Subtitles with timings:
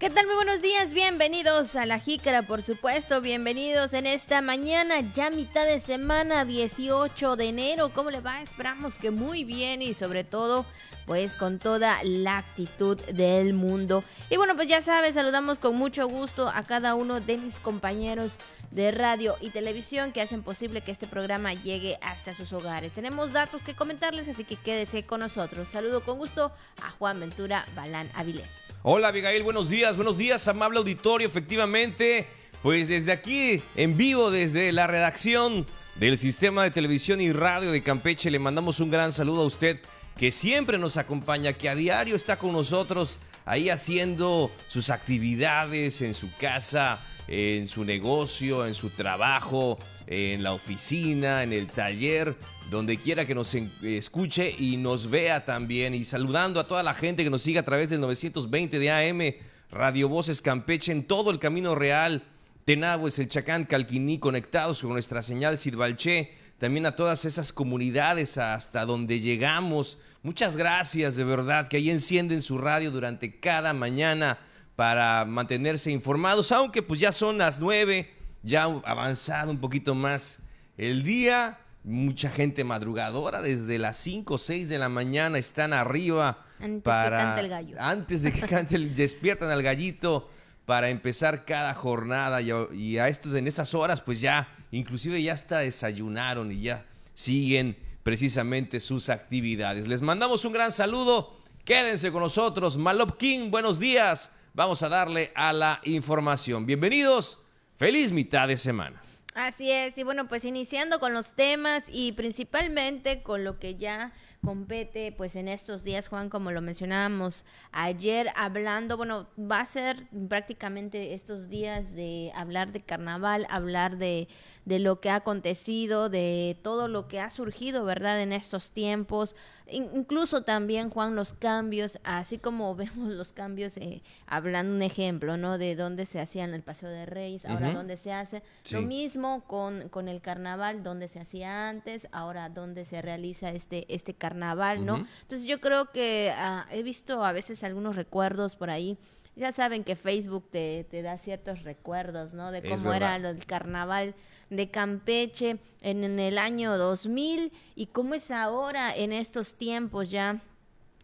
[0.00, 0.24] ¿Qué tal?
[0.24, 5.66] Muy buenos días, bienvenidos a La Jícara, por supuesto, bienvenidos en esta mañana, ya mitad
[5.66, 7.92] de semana, 18 de enero.
[7.92, 8.40] ¿Cómo le va?
[8.40, 10.64] Esperamos que muy bien y sobre todo,
[11.10, 14.04] pues con toda la actitud del mundo.
[14.30, 18.38] Y bueno, pues ya sabes, saludamos con mucho gusto a cada uno de mis compañeros
[18.70, 22.92] de radio y televisión que hacen posible que este programa llegue hasta sus hogares.
[22.92, 25.66] Tenemos datos que comentarles, así que quédese con nosotros.
[25.66, 28.52] Saludo con gusto a Juan Ventura Balán Avilés.
[28.84, 32.28] Hola Abigail, buenos días, buenos días, amable auditorio, efectivamente,
[32.62, 37.82] pues desde aquí, en vivo, desde la redacción del Sistema de Televisión y Radio de
[37.82, 39.80] Campeche, le mandamos un gran saludo a usted
[40.20, 46.12] que siempre nos acompaña, que a diario está con nosotros ahí haciendo sus actividades en
[46.12, 52.36] su casa, en su negocio, en su trabajo, en la oficina, en el taller,
[52.68, 55.94] donde quiera que nos escuche y nos vea también.
[55.94, 59.34] Y saludando a toda la gente que nos sigue a través del 920 de AM,
[59.70, 62.22] Radio Voces Campeche, en todo el Camino Real,
[62.66, 66.34] Tenahues, El Chacán, Calquiní, conectados con nuestra señal Sidbalché.
[66.58, 69.96] También a todas esas comunidades hasta donde llegamos.
[70.22, 74.38] Muchas gracias de verdad que ahí encienden su radio durante cada mañana
[74.76, 78.10] para mantenerse informados, aunque pues ya son las nueve,
[78.42, 80.40] ya avanzado un poquito más
[80.76, 86.44] el día mucha gente madrugadora desde las 5 o 6 de la mañana están arriba
[86.58, 87.76] Antes para que cante el gallo.
[87.78, 90.30] antes de que cante el, despiertan al gallito
[90.66, 95.22] para empezar cada jornada y a, y a estos en esas horas pues ya inclusive
[95.22, 99.86] ya hasta desayunaron y ya siguen precisamente sus actividades.
[99.86, 101.40] Les mandamos un gran saludo.
[101.64, 102.76] Quédense con nosotros.
[102.76, 104.32] Malop King, buenos días.
[104.54, 106.66] Vamos a darle a la información.
[106.66, 107.38] Bienvenidos.
[107.76, 109.00] Feliz mitad de semana.
[109.34, 114.12] Así es, y bueno, pues iniciando con los temas y principalmente con lo que ya
[114.44, 120.06] compete pues en estos días, Juan, como lo mencionábamos ayer hablando, bueno, va a ser
[120.28, 124.28] prácticamente estos días de hablar de carnaval, hablar de,
[124.64, 128.20] de lo que ha acontecido, de todo lo que ha surgido, ¿verdad?
[128.22, 129.36] En estos tiempos,
[129.72, 135.36] In- incluso también, Juan, los cambios, así como vemos los cambios, eh, hablando un ejemplo,
[135.36, 135.58] ¿no?
[135.58, 138.74] De dónde se hacían el Paseo de Reyes, ahora dónde se hace, Sí.
[138.74, 143.86] lo mismo con, con el carnaval, donde se hacía antes, ahora donde se realiza este,
[143.94, 144.94] este carnaval, ¿no?
[144.94, 145.06] Ujú.
[145.22, 148.98] Entonces yo creo que ah, he visto a veces algunos recuerdos por ahí.
[149.36, 152.50] Ya saben que Facebook te, te da ciertos recuerdos, ¿no?
[152.50, 154.14] De cómo era del carnaval
[154.50, 160.42] de Campeche en, en el año 2000 y cómo es ahora en estos tiempos ya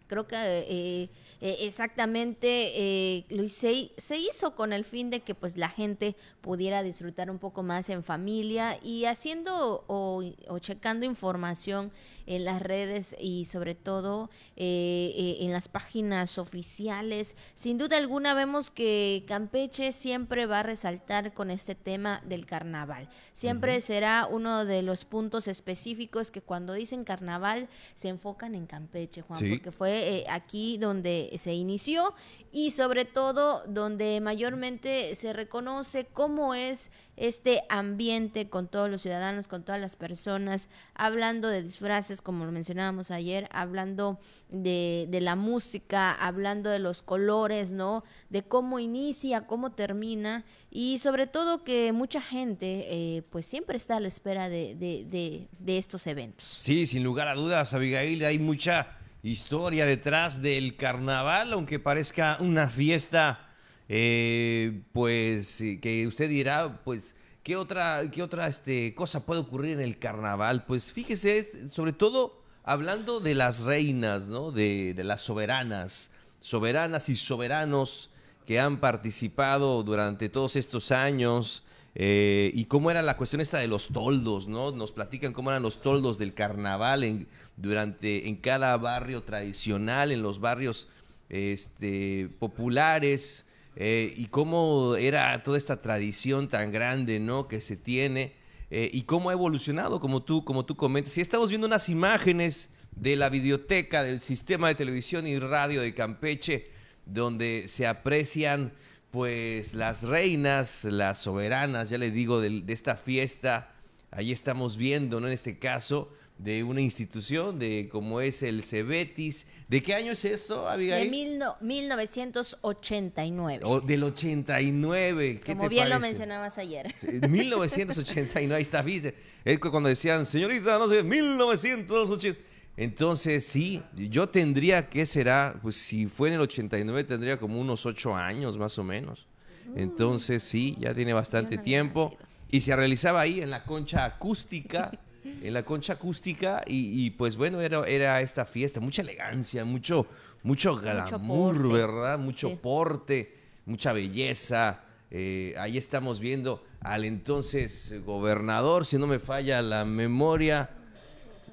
[0.06, 1.10] creo que eh,
[1.40, 6.82] eh, exactamente eh, hice- se hizo con el fin de que pues la gente pudiera
[6.82, 11.92] disfrutar un poco más en familia y haciendo o, o checando información
[12.26, 17.36] en las redes y sobre todo eh, eh, en las páginas oficiales.
[17.54, 23.08] Sin duda alguna vemos que Campeche siempre va a resaltar con este tema del carnaval.
[23.32, 29.22] Siempre será uno de los puntos específicos que cuando dicen carnaval se enfocan en Campeche
[29.22, 29.50] Juan Sí.
[29.50, 32.14] porque fue eh, aquí donde se inició
[32.52, 39.48] y sobre todo donde mayormente se reconoce cómo es este ambiente con todos los ciudadanos,
[39.48, 44.18] con todas las personas, hablando de disfraces, como lo mencionábamos ayer, hablando
[44.50, 48.04] de, de la música, hablando de los colores, ¿no?
[48.28, 53.96] De cómo inicia, cómo termina y sobre todo que mucha gente eh, pues siempre está
[53.96, 56.58] a la espera de, de- de- de estos eventos.
[56.60, 62.68] Sí, sin lugar a dudas, Abigail, hay mucha historia detrás del carnaval, aunque parezca una
[62.68, 63.50] fiesta,
[63.88, 69.72] eh, pues eh, que usted dirá, pues, ¿qué otra, qué otra este, cosa puede ocurrir
[69.72, 70.64] en el carnaval?
[70.66, 74.50] Pues fíjese, es- sobre todo hablando de las reinas, ¿no?
[74.52, 76.10] De las soberanas,
[76.40, 78.10] soberanas y soberanos
[78.46, 81.64] que han participado durante todos estos años.
[81.98, 84.70] Eh, y cómo era la cuestión esta de los toldos, ¿no?
[84.70, 87.26] Nos platican cómo eran los toldos del carnaval en,
[87.56, 90.88] durante, en cada barrio tradicional, en los barrios
[91.30, 93.46] este, populares,
[93.76, 97.48] eh, y cómo era toda esta tradición tan grande, ¿no?
[97.48, 98.34] Que se tiene,
[98.70, 101.16] eh, y cómo ha evolucionado, como tú, como tú comentas.
[101.16, 105.94] Y estamos viendo unas imágenes de la videoteca del sistema de televisión y radio de
[105.94, 106.68] Campeche,
[107.06, 108.74] donde se aprecian
[109.16, 113.72] pues las reinas, las soberanas, ya les digo, de, de esta fiesta.
[114.10, 115.26] Ahí estamos viendo, ¿no?
[115.26, 119.46] En este caso, de una institución, de como es el Cebetis.
[119.68, 121.10] ¿De qué año es esto, De Abigail?
[121.10, 123.60] mil no- 1989.
[123.64, 125.40] O del 89.
[125.42, 126.94] ¿Qué como te bien lo mencionabas ayer.
[127.02, 129.14] En 1989, ahí está, viste.
[129.46, 132.38] Es que cuando decían, señorita, no sé, 1980.
[132.76, 135.58] Entonces, sí, yo tendría, ¿qué será?
[135.62, 139.26] Pues si fue en el 89, tendría como unos ocho años más o menos.
[139.74, 142.16] Entonces, sí, ya tiene bastante tiempo.
[142.50, 144.92] Y se realizaba ahí en la concha acústica,
[145.24, 150.06] en la concha acústica, y, pues bueno, era, era esta fiesta, mucha elegancia, mucho,
[150.42, 152.18] mucho glamour, ¿verdad?
[152.18, 154.82] Mucho porte, mucha belleza.
[155.10, 160.70] Eh, ahí estamos viendo al entonces gobernador, si no me falla la memoria,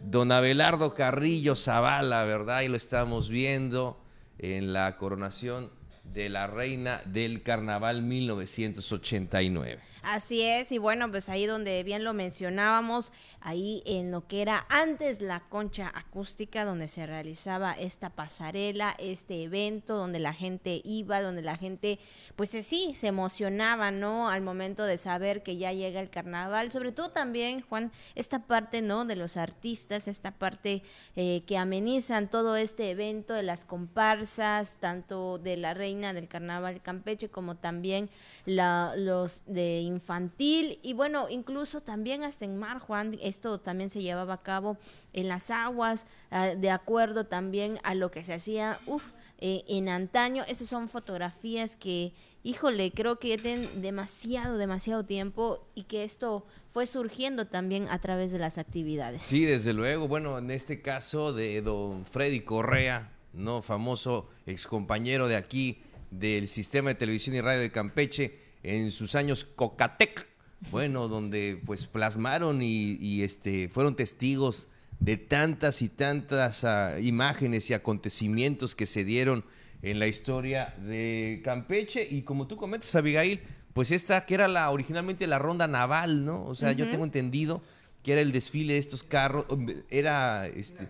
[0.04, 2.62] don Abelardo Carrillo Zavala, ¿verdad?
[2.62, 4.00] Y lo estamos viendo
[4.38, 5.72] en la coronación
[6.04, 9.80] de la reina del carnaval 1989.
[10.04, 14.66] Así es, y bueno, pues ahí donde bien lo mencionábamos, ahí en lo que era
[14.68, 21.22] antes la concha acústica, donde se realizaba esta pasarela, este evento, donde la gente iba,
[21.22, 22.00] donde la gente,
[22.36, 24.28] pues eh, sí, se emocionaba, ¿no?
[24.28, 28.82] Al momento de saber que ya llega el carnaval, sobre todo también, Juan, esta parte,
[28.82, 29.06] ¿no?
[29.06, 30.84] De los artistas, esta parte
[31.16, 36.82] eh, que amenizan todo este evento de las comparsas, tanto de la reina del carnaval
[36.82, 38.10] Campeche como también
[38.46, 44.02] la, los de infantil y bueno, incluso también hasta en mar, Juan, esto también se
[44.02, 44.78] llevaba a cabo
[45.14, 49.90] en las aguas, ah, de acuerdo también a lo que se hacía, uff, eh, en
[49.90, 50.44] antaño.
[50.48, 52.14] Esas son fotografías que,
[52.44, 58.32] híjole, creo que tienen demasiado, demasiado tiempo y que esto fue surgiendo también a través
[58.32, 59.22] de las actividades.
[59.22, 60.08] Sí, desde luego.
[60.08, 65.82] Bueno, en este caso de don Freddy Correa, no famoso excompañero de aquí
[66.20, 70.28] del sistema de televisión y radio de Campeche, en sus años Cocatec,
[70.72, 74.70] bueno, donde pues plasmaron y, este, fueron testigos
[75.00, 79.44] de tantas y tantas ah, imágenes y acontecimientos que se dieron
[79.82, 83.42] en la historia de Campeche y como tú comentas Abigail,
[83.74, 86.46] pues esta que era la originalmente la ronda naval, ¿no?
[86.46, 87.62] O sea, yo tengo entendido
[88.02, 89.46] que era el desfile de estos carros,
[89.90, 90.88] era este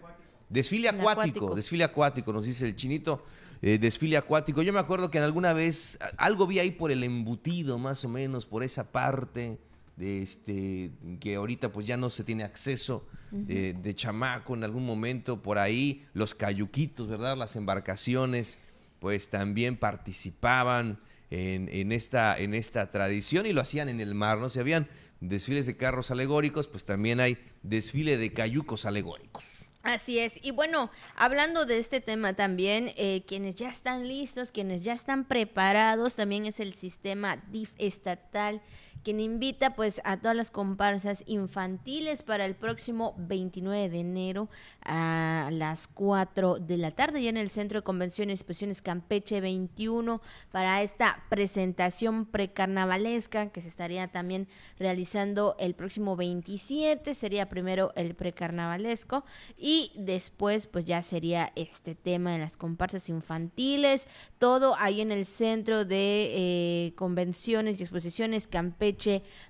[0.49, 3.25] desfile acuático, desfile acuático, nos dice el chinito.
[3.65, 4.61] Eh, desfile acuático.
[4.61, 8.09] Yo me acuerdo que en alguna vez algo vi ahí por el embutido, más o
[8.09, 9.57] menos, por esa parte
[9.95, 15.41] de este que ahorita pues ya no se tiene acceso de, chamaco en algún momento
[15.41, 18.57] por ahí los cayuquitos verdad las embarcaciones
[18.97, 20.99] pues también participaban
[21.29, 24.87] en, en, esta en esta tradición y lo hacían en el mar no se habían
[25.19, 29.43] desfiles de carros alegóricos pues también hay desfile de cayucos alegóricos
[29.83, 30.39] Así es.
[30.41, 35.25] Y bueno, hablando de este tema también, eh, quienes ya están listos, quienes ya están
[35.25, 38.61] preparados, también es el sistema DIF estatal
[39.03, 44.49] quien invita pues a todas las comparsas infantiles para el próximo 29 de enero
[44.81, 49.41] a las 4 de la tarde ya en el Centro de Convenciones y Exposiciones Campeche
[49.41, 50.21] 21
[50.51, 54.47] para esta presentación precarnavalesca que se estaría también
[54.79, 59.25] realizando el próximo 27, sería primero el precarnavalesco
[59.57, 64.07] y después pues ya sería este tema de las comparsas infantiles,
[64.39, 68.92] todo ahí en el Centro de eh, Convenciones y Exposiciones Campeche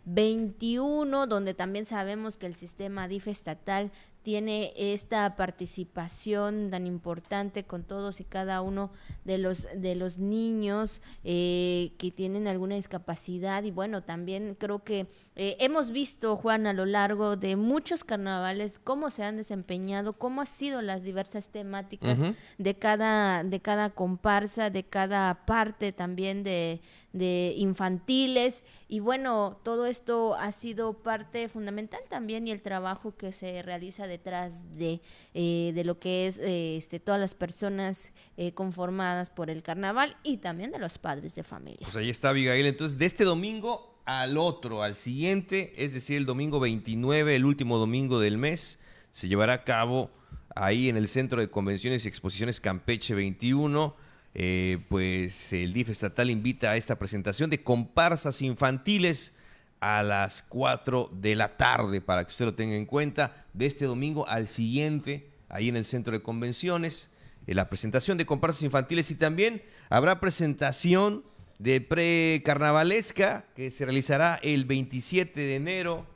[0.06, 3.92] 21, donde también sabemos que el sistema DIF estatal
[4.24, 8.90] tiene esta participación tan importante con todos y cada uno
[9.26, 13.64] de los de los niños eh, que tienen alguna discapacidad.
[13.64, 18.80] Y bueno también creo que eh, hemos visto Juan a lo largo de muchos carnavales
[18.80, 22.18] cómo se han desempeñado cómo han sido las diversas temáticas
[22.58, 26.82] de cada de cada comparsa de cada parte también de
[27.14, 33.32] de infantiles y bueno todo esto ha sido parte fundamental también y el trabajo que
[33.32, 35.00] se realiza detrás de,
[35.36, 40.18] eh, de lo que es eh, este, todas las personas eh, conformadas por el carnaval
[40.24, 41.82] y también de los padres de familia.
[41.84, 46.26] Pues ahí está Abigail, entonces de este domingo al otro, al siguiente, es decir, el
[46.26, 48.80] domingo 29, el último domingo del mes,
[49.12, 50.12] se llevará a cabo
[50.56, 53.96] ahí en el Centro de Convenciones y Exposiciones Campeche 21.
[54.34, 59.34] Pues el DIF estatal invita a esta presentación de comparsas infantiles
[59.80, 63.86] a las 4 de la tarde, para que usted lo tenga en cuenta, de este
[63.86, 67.12] domingo al siguiente, ahí en el centro de convenciones,
[67.46, 69.12] en la presentación de comparsas infantiles.
[69.12, 71.24] Y también habrá presentación
[71.60, 76.08] de pre-carnavalesca que se realizará el 27 de enero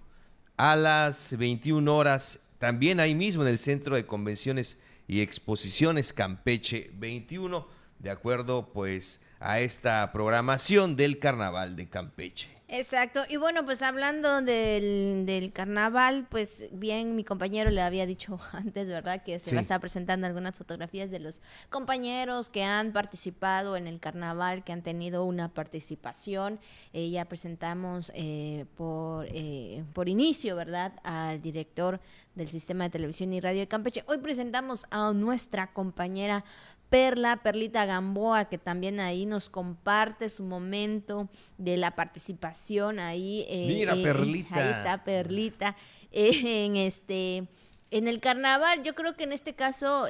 [0.55, 6.89] a las 21 horas, también ahí mismo en el centro de convenciones y exposiciones Campeche
[6.95, 7.67] 21,
[7.99, 12.57] de acuerdo pues a esta programación del Carnaval de Campeche.
[12.69, 13.21] Exacto.
[13.29, 18.87] Y bueno, pues hablando del, del, carnaval, pues bien, mi compañero le había dicho antes,
[18.87, 19.23] ¿verdad?
[19.23, 23.87] Que se va a estar presentando algunas fotografías de los compañeros que han participado en
[23.87, 26.59] el carnaval, que han tenido una participación.
[26.91, 30.91] Eh, ya presentamos eh, por, eh, por inicio, ¿verdad?
[31.03, 32.01] Al director
[32.35, 34.03] del Sistema de Televisión y Radio de Campeche.
[34.07, 36.43] Hoy presentamos a nuestra compañera
[36.89, 43.46] Perla, Perlita Gamboa, que también ahí nos comparte su momento de la participación ahí.
[43.50, 44.56] Eh, Mira, eh, Perlita.
[44.56, 45.75] Ahí está Perlita.
[46.12, 47.48] Eh, en este.
[47.89, 50.08] En el carnaval, yo creo que en este caso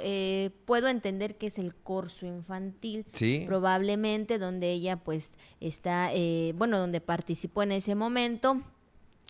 [0.66, 3.44] puedo entender que es el corso infantil, ¿Sí?
[3.46, 6.10] probablemente donde ella pues está,
[6.56, 8.64] bueno, donde participó en ese momento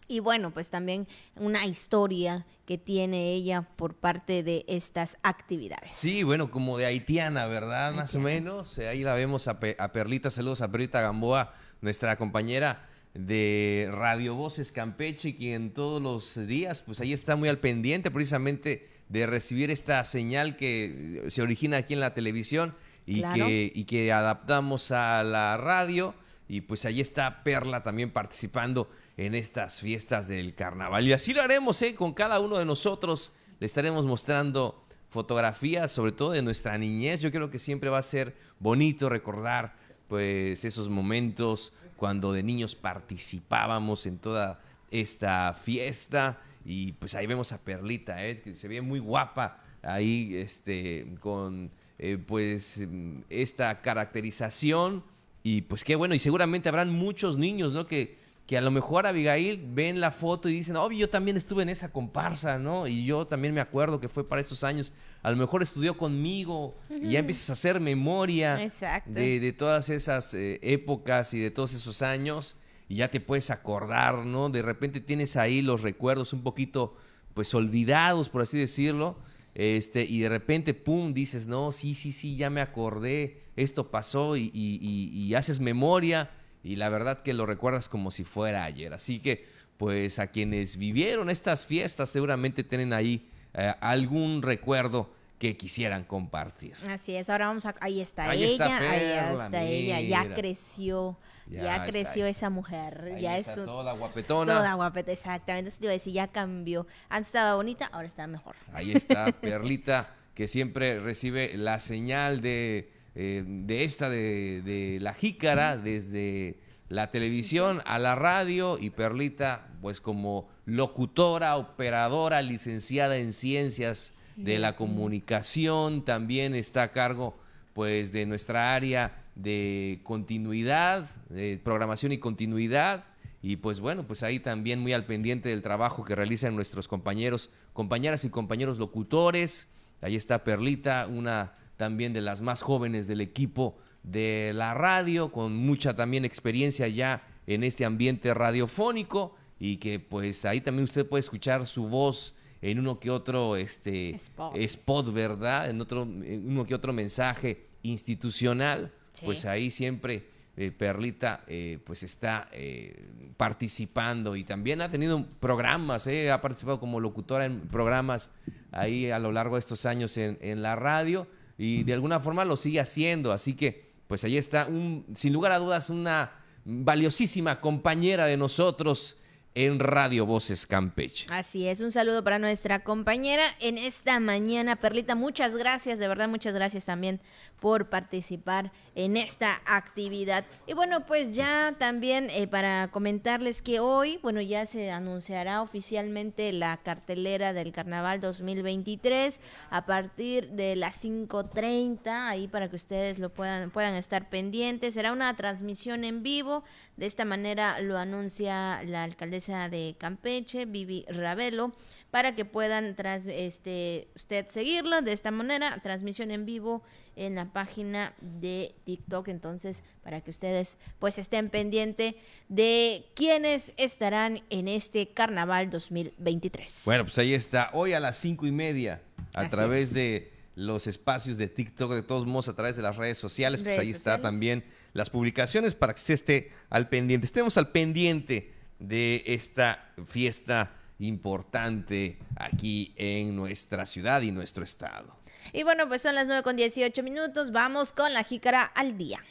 [0.07, 5.91] y bueno, pues también una historia que tiene ella por parte de estas actividades.
[5.93, 7.93] Sí, bueno, como de haitiana, ¿verdad?
[7.93, 8.77] Más o menos.
[8.79, 15.35] Ahí la vemos a, Perlita, saludos a Perlita Gamboa, nuestra compañera de Radio Voces Campeche,
[15.35, 20.57] quien todos los días, pues ahí está muy al pendiente precisamente de recibir esta señal
[20.57, 26.13] que se origina aquí en la televisión y, que, y que adaptamos a la radio.
[26.49, 31.07] Y pues ahí está Perla también participando en estas fiestas del carnaval.
[31.07, 31.95] Y así lo haremos, ¿eh?
[31.95, 37.21] Con cada uno de nosotros le estaremos mostrando fotografías, sobre todo de nuestra niñez.
[37.21, 39.75] Yo creo que siempre va a ser bonito recordar
[40.07, 47.51] pues esos momentos cuando de niños participábamos en toda esta fiesta y pues ahí vemos
[47.51, 48.37] a Perlita, ¿eh?
[48.37, 52.81] que se ve muy guapa ahí este con eh, pues
[53.29, 55.03] esta caracterización
[55.43, 57.87] y pues qué bueno y seguramente habrán muchos niños, ¿no?
[57.87, 58.17] que
[58.47, 61.69] que a lo mejor Abigail ven la foto y dicen, oh, yo también estuve en
[61.69, 62.87] esa comparsa, ¿no?
[62.87, 64.93] Y yo también me acuerdo que fue para esos años.
[65.21, 68.57] A lo mejor estudió conmigo y ya empiezas a hacer memoria
[69.05, 72.55] de, todas esas eh, épocas y de todos esos años
[72.87, 74.49] y ya te puedes acordar, ¿no?
[74.49, 76.95] De repente tienes ahí los recuerdos un poquito,
[77.33, 79.17] pues, olvidados, por así decirlo.
[79.55, 84.37] Este, y de repente, pum, dices, no, sí, sí, sí, ya me acordé, esto pasó
[84.37, 86.29] y, y haces memoria
[86.63, 88.93] y la verdad que lo recuerdas como si fuera ayer.
[88.93, 89.45] Así que,
[89.77, 95.09] pues a quienes vivieron estas fiestas seguramente tienen ahí eh, algún recuerdo
[95.39, 96.73] que quisieran compartir.
[96.89, 97.75] Así es, ahora vamos a...
[97.79, 101.17] Ahí está ella, ahí está ella, ya creció.
[101.49, 104.57] Ya, creció esa mujer, ya es toda guapetona.
[104.57, 105.69] Toda guapetona, exactamente.
[105.69, 106.85] Eso te iba a decir, ya cambió.
[107.07, 108.55] Antes estaba bonita, ahora está mejor.
[108.73, 115.75] Ahí está, Perlita, que siempre recibe la señal de eh, de esta de, la jícara,
[115.75, 124.13] desde la televisión a la radio y Perlita, pues como locutora, operadora, licenciada en ciencias
[124.35, 127.35] de la comunicación, también está a cargo
[127.73, 133.05] pues de nuestra área de continuidad, de programación y continuidad.
[133.41, 137.49] Y pues bueno, pues ahí también muy al pendiente del trabajo que realizan nuestros compañeros,
[137.73, 139.69] compañeras y compañeros locutores.
[140.01, 145.55] Ahí está Perlita, una también de las más jóvenes del equipo de la radio, con
[145.55, 151.21] mucha también experiencia ya en este ambiente radiofónico y que pues ahí también usted puede
[151.21, 154.17] escuchar su voz en uno que otro este
[154.55, 155.69] spot, ¿verdad?
[155.69, 158.91] En otro uno que otro mensaje institucional,
[159.23, 163.07] pues ahí siempre eh, Perlita eh, pues está eh,
[163.37, 168.31] participando y también ha tenido programas, ha participado como locutora en programas
[168.71, 172.45] ahí a lo largo de estos años en, en la radio y de alguna forma
[172.45, 173.31] lo sigue haciendo.
[173.31, 176.31] Así que, pues ahí está, un, sin lugar a dudas, una
[176.65, 179.17] valiosísima compañera de nosotros
[179.55, 181.25] en Radio Voces Campeche.
[181.31, 184.75] Así es, un saludo para nuestra compañera en esta mañana.
[184.75, 187.19] Perlita, muchas gracias, de verdad, muchas gracias también
[187.59, 190.43] por participar en esta actividad.
[190.65, 196.51] Y bueno, pues ya también eh, para comentarles que hoy, bueno, ya se anunciará oficialmente
[196.51, 199.39] la cartelera del Carnaval 2023
[199.69, 204.95] a partir de las 5.30, ahí para que ustedes lo puedan, puedan estar pendientes.
[204.95, 206.63] Será una transmisión en vivo,
[206.95, 211.71] de esta manera lo anuncia la alcaldesa de Campeche, Vivi Ravelo,
[212.17, 216.81] para que puedan tras, este, usted seguirlo de esta manera, transmisión en vivo
[217.15, 222.15] en la página de TikTok, entonces para que ustedes pues estén pendientes
[222.49, 226.81] de quiénes estarán en este Carnaval 2023.
[226.85, 228.99] Bueno, pues ahí está, hoy a las cinco y media,
[229.35, 233.19] a través de los espacios de TikTok, de todos modos a través de las redes
[233.19, 237.69] sociales, pues ahí está también las publicaciones para que se esté al pendiente, estemos al
[237.69, 245.15] pendiente de esta fiesta importante aquí en nuestra ciudad y nuestro estado.
[245.53, 249.23] Y bueno, pues son las 9 con 18 minutos, vamos con la jícara al día.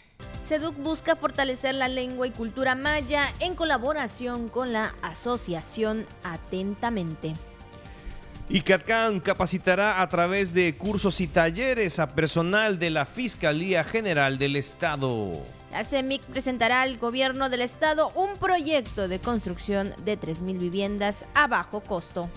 [0.45, 7.35] SEDUC busca fortalecer la lengua y cultura maya en colaboración con la asociación Atentamente.
[8.49, 14.38] Y CATCAN capacitará a través de cursos y talleres a personal de la Fiscalía General
[14.38, 15.33] del Estado.
[15.73, 21.49] La CEMIC presentará al gobierno del estado un proyecto de construcción de 3.000 viviendas a
[21.49, 22.31] bajo costo.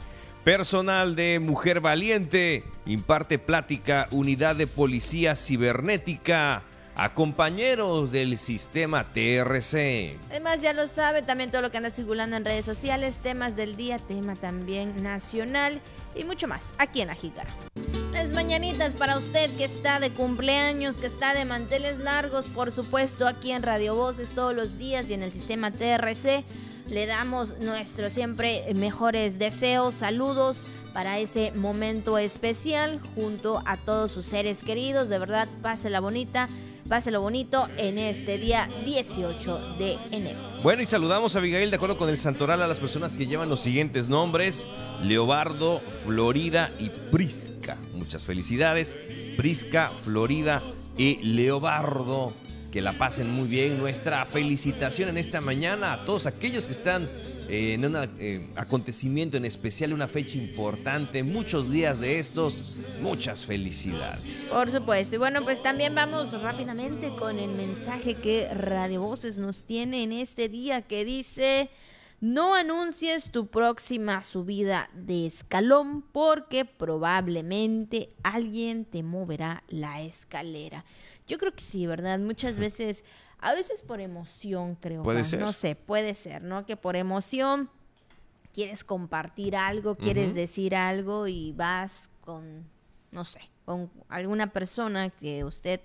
[0.44, 6.64] Personal de Mujer Valiente imparte plática Unidad de Policía Cibernética
[7.00, 10.18] a compañeros del sistema TRC.
[10.30, 13.78] Además, ya lo sabe, también todo lo que anda circulando en redes sociales, temas del
[13.78, 15.80] día, tema también nacional
[16.14, 17.16] y mucho más aquí en La.
[18.12, 23.28] Las mañanitas para usted que está de cumpleaños, que está de manteles largos, por supuesto,
[23.28, 26.44] aquí en Radio Voces todos los días y en el sistema TRC.
[26.90, 30.64] Le damos nuestros siempre mejores deseos, saludos
[30.94, 35.08] para ese momento especial junto a todos sus seres queridos.
[35.08, 36.50] De verdad, pásela bonita
[36.90, 40.40] Páselo bonito en este día 18 de enero.
[40.64, 43.48] Bueno, y saludamos a Abigail de acuerdo con el santoral a las personas que llevan
[43.48, 44.68] los siguientes nombres:
[45.04, 47.78] Leobardo, Florida y Prisca.
[47.94, 48.98] Muchas felicidades.
[49.38, 50.64] Prisca, Florida
[50.98, 52.34] y Leobardo.
[52.72, 53.78] Que la pasen muy bien.
[53.78, 57.08] Nuestra felicitación en esta mañana a todos aquellos que están
[57.50, 64.50] en un eh, acontecimiento en especial, una fecha importante, muchos días de estos, muchas felicidades.
[64.54, 65.16] Por supuesto.
[65.16, 70.14] Y bueno, pues también vamos rápidamente con el mensaje que Radio Voces nos tiene en
[70.14, 71.70] este día que dice...
[72.22, 80.84] No anuncies tu próxima subida de escalón porque probablemente alguien te moverá la escalera.
[81.30, 82.20] Yo creo que sí, ¿verdad?
[82.20, 83.06] Muchas veces
[83.40, 85.04] a veces por emoción, creo.
[85.04, 85.40] Puede ser.
[85.40, 86.66] No sé, puede ser, ¿no?
[86.66, 87.70] Que por emoción
[88.54, 92.66] quieres compartir algo, quieres decir algo y vas con,
[93.12, 95.82] no sé, con alguna persona que usted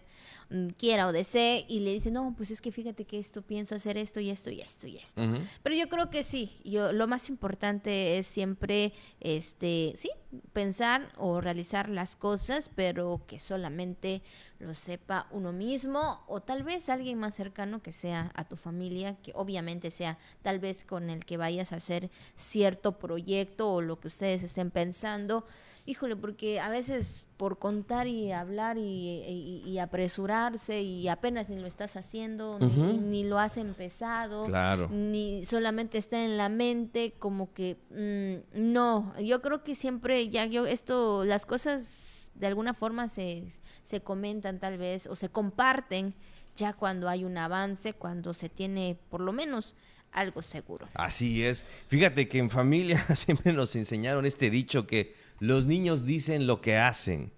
[0.51, 3.75] Mm, quiera o desee y le dice, no, pues es que fíjate que esto, pienso
[3.75, 5.23] hacer esto y esto y esto y esto.
[5.63, 10.11] Pero yo creo que sí, yo, lo más importante es siempre, este, sí,
[10.53, 14.23] pensar o realizar las cosas, pero que solamente
[14.59, 19.17] lo sepa uno mismo o tal vez alguien más cercano que sea a tu familia,
[19.23, 24.01] que obviamente sea tal vez con el que vayas a hacer cierto proyecto o lo
[24.01, 25.47] que ustedes estén pensando.
[25.87, 31.97] Híjole, porque a veces por contar y hablar y, apresurarse y apenas ni lo estás
[31.97, 34.47] haciendo, ni, lo has empezado,
[34.89, 40.47] ni solamente está en la mente, como que mm, no, yo creo que siempre ya
[40.47, 43.45] yo esto, las cosas de alguna forma se,
[43.83, 46.15] se comentan tal vez o se comparten
[46.57, 49.77] ya cuando hay un avance, cuando se tiene por lo menos
[50.13, 50.89] algo seguro.
[50.95, 51.67] Así es.
[51.89, 56.77] Fíjate que en familia siempre nos enseñaron este dicho que los niños dicen lo que
[56.77, 57.33] hacen,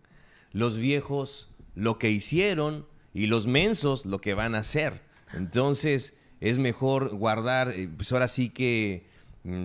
[0.52, 5.02] los viejos lo que hicieron y los mensos lo que van a hacer.
[5.32, 9.06] Entonces es mejor guardar, eh, pues ahora sí que,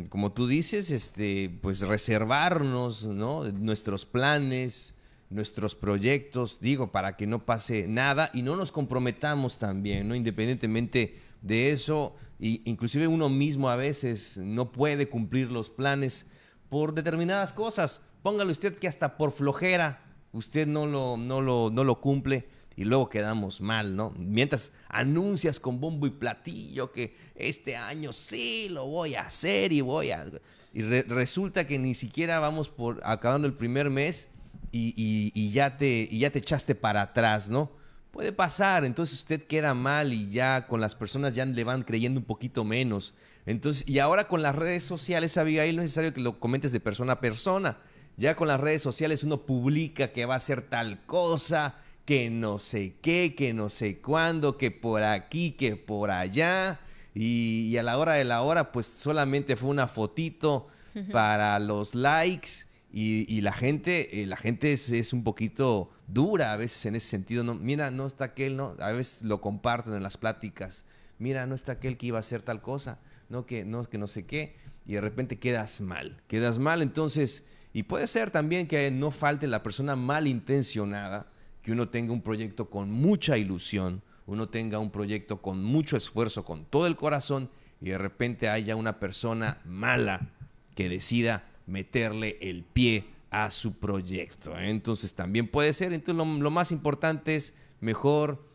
[0.09, 3.43] como tú dices, este, pues reservarnos, ¿no?
[3.51, 4.95] Nuestros planes,
[5.29, 10.15] nuestros proyectos, digo, para que no pase nada y no nos comprometamos también, ¿no?
[10.15, 16.27] Independientemente de eso, y inclusive uno mismo a veces no puede cumplir los planes
[16.69, 21.83] por determinadas cosas Póngale usted que hasta por flojera usted no lo, no lo, no
[21.83, 24.13] lo cumple y luego quedamos mal, ¿no?
[24.17, 29.81] Mientras anuncias con bombo y platillo que este año sí lo voy a hacer y
[29.81, 30.25] voy a...
[30.73, 34.29] Y resulta que ni siquiera vamos por acabando el primer mes
[34.71, 37.71] y, y, ya te, y ya te echaste para atrás, ¿no?
[38.11, 42.19] Puede pasar, entonces usted queda mal y ya con las personas ya le van creyendo
[42.19, 43.13] un poquito menos.
[43.45, 46.79] Entonces, y ahora con las redes sociales, Abigail, no es necesario que lo comentes de
[46.79, 47.77] persona a persona
[48.17, 52.59] ya con las redes sociales uno publica que va a hacer tal cosa, que no
[52.59, 56.79] sé qué, que no sé cuándo, que por aquí, que por allá.
[57.13, 60.67] Y, a la hora de la hora, pues solamente fue una fotito
[61.11, 62.65] para los likes.
[62.93, 67.43] Y, la gente, eh, la gente es, un poquito dura a veces en ese sentido.
[67.43, 70.85] No, mira, no está aquel, no, a veces lo comparten en las pláticas.
[71.19, 74.07] Mira, no está aquel que iba a hacer tal cosa, no que no, que no
[74.07, 74.55] sé qué.
[74.85, 76.81] Y de repente quedas mal, quedas mal.
[76.81, 81.27] Entonces, y puede ser también que no falte la persona malintencionada,
[81.61, 86.45] que uno tenga un proyecto con mucha ilusión, uno tenga un proyecto con mucho esfuerzo,
[86.45, 87.49] con todo el corazón,
[87.81, 90.29] y de repente haya una persona mala
[90.75, 94.57] que decida meterle el pie a su proyecto.
[94.57, 94.69] ¿eh?
[94.69, 98.45] Entonces también puede ser, entonces lo, más importante es mejor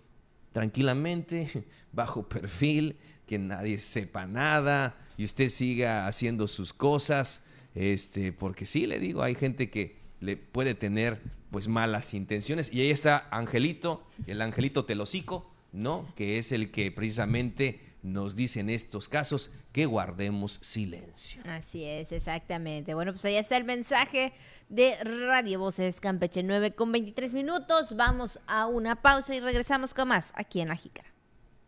[0.52, 7.42] tranquilamente, bajo perfil, que nadie sepa nada y usted siga haciendo sus cosas
[7.76, 11.20] este, porque sí, le digo, hay gente que le puede tener
[11.56, 12.70] pues malas intenciones.
[12.70, 16.04] Y ahí está Angelito, el Angelito Telocico, ¿no?
[16.14, 21.40] Que es el que precisamente nos dice en estos casos que guardemos silencio.
[21.46, 22.92] Así es, exactamente.
[22.92, 24.34] Bueno, pues ahí está el mensaje
[24.68, 27.96] de Radio Voces Campeche 9 con 23 minutos.
[27.96, 31.15] Vamos a una pausa y regresamos con más aquí en La Jícara.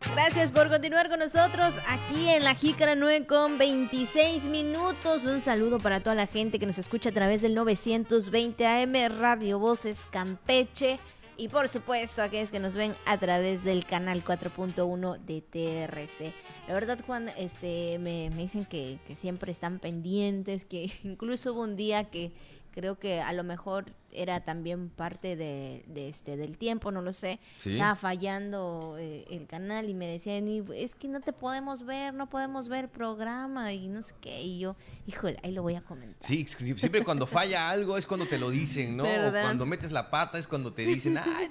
[0.01, 5.25] Gracias por continuar con nosotros aquí en La Jícara 9 con 26 minutos.
[5.25, 9.59] Un saludo para toda la gente que nos escucha a través del 920 AM Radio
[9.59, 11.01] Voces Campeche.
[11.37, 16.33] Y por supuesto, aquellos que nos ven a través del canal 4.1 de TRC.
[16.67, 21.77] La verdad, Juan, este, me, dicen que, que siempre están pendientes, que incluso hubo un
[21.77, 22.33] día que
[22.73, 27.39] creo que a lo mejor era también parte de, este del tiempo, no lo sé.
[27.65, 32.29] Estaba fallando eh, el canal y me decían, es que no te podemos ver, no
[32.29, 34.43] podemos ver programa y no sé qué.
[34.43, 34.77] Y yo,
[35.07, 36.27] híjole, ahí lo voy a comentar.
[36.27, 39.05] Sí, siempre cuando falla algo es cuando te lo dicen, ¿no?
[39.05, 41.51] cuando metes la pata es cuando te dicen, ay,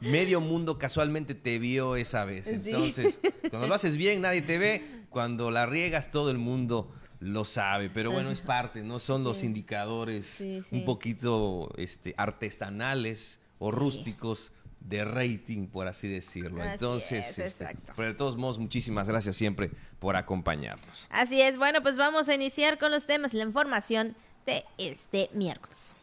[0.00, 2.46] medio mundo casualmente te vio esa vez.
[2.48, 6.92] Entonces, cuando lo haces bien nadie te ve, cuando la riegas todo el mundo
[7.24, 8.98] lo sabe, pero bueno, es parte, ¿no?
[8.98, 16.62] Son los indicadores un poquito este, artesanales o rústicos de rating, por así decirlo.
[16.62, 21.06] Entonces, este, pero de todos modos, muchísimas gracias siempre por acompañarnos.
[21.08, 25.96] Así es, bueno, pues vamos a iniciar con los temas, la información de este miércoles.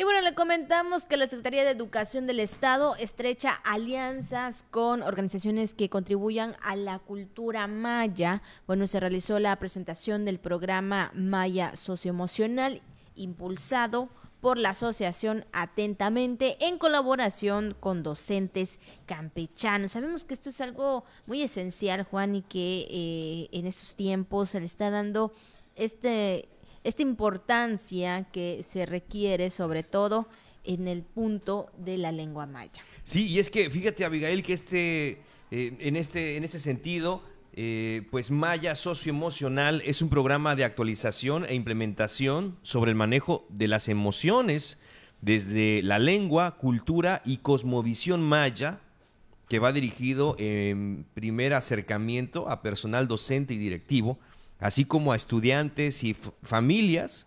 [0.00, 5.74] Y bueno, le comentamos que la Secretaría de Educación del Estado estrecha alianzas con organizaciones
[5.74, 8.40] que contribuyan a la cultura maya.
[8.66, 12.80] Bueno, se realizó la presentación del programa Maya Socioemocional
[13.14, 14.08] impulsado
[14.40, 19.92] por la Asociación Atentamente en colaboración con docentes campechanos.
[19.92, 24.60] Sabemos que esto es algo muy esencial, Juan, y que eh, en estos tiempos se
[24.60, 25.34] le está dando
[25.76, 26.48] este
[26.84, 30.26] esta importancia que se requiere sobre todo
[30.64, 32.82] en el punto de la lengua maya.
[33.02, 35.08] Sí, y es que fíjate Abigail que este,
[35.50, 37.22] eh, en, este, en este sentido,
[37.54, 43.68] eh, pues Maya Socioemocional es un programa de actualización e implementación sobre el manejo de
[43.68, 44.78] las emociones
[45.20, 48.80] desde la lengua, cultura y cosmovisión maya,
[49.48, 54.18] que va dirigido en primer acercamiento a personal docente y directivo,
[54.60, 57.26] así como a estudiantes y familias,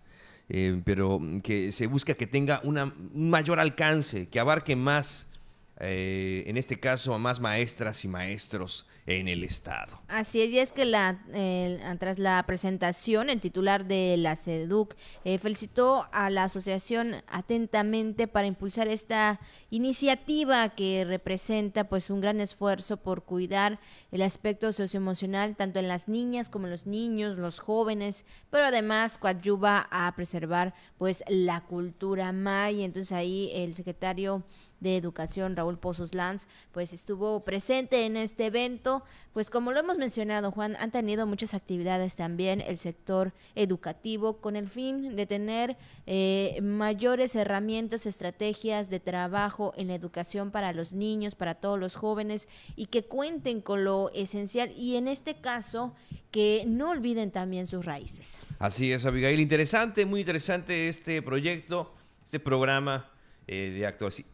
[0.49, 5.27] eh, pero que se busca que tenga una, un mayor alcance, que abarque más
[5.85, 9.99] eh, en este caso a más maestras y maestros en el Estado.
[10.07, 11.19] Así es, y es que la,
[11.99, 18.47] tras la presentación, el titular de la CEDUC eh, felicitó a la asociación atentamente para
[18.47, 23.79] impulsar esta iniciativa que representa pues un gran esfuerzo por cuidar
[24.11, 29.17] el aspecto socioemocional tanto en las niñas como en los niños, los jóvenes, pero además
[29.17, 32.85] coadyuva a preservar pues la cultura maya.
[32.85, 34.43] Entonces ahí el secretario
[34.83, 39.03] de Educación, Raúl Pozos Lanz, pues estuvo presente en este evento.
[39.33, 44.55] Pues como lo hemos mencionado, Juan, han tenido muchas actividades también el sector educativo con
[44.55, 50.93] el fin de tener eh, mayores herramientas, estrategias de trabajo en la educación para los
[50.93, 55.95] niños, para todos los jóvenes y que cuenten con lo esencial y en este caso
[56.31, 58.41] que no olviden también sus raíces.
[58.59, 59.39] Así es, Abigail.
[59.39, 61.93] Interesante, muy interesante este proyecto,
[62.25, 63.12] este programa
[63.47, 63.85] eh, de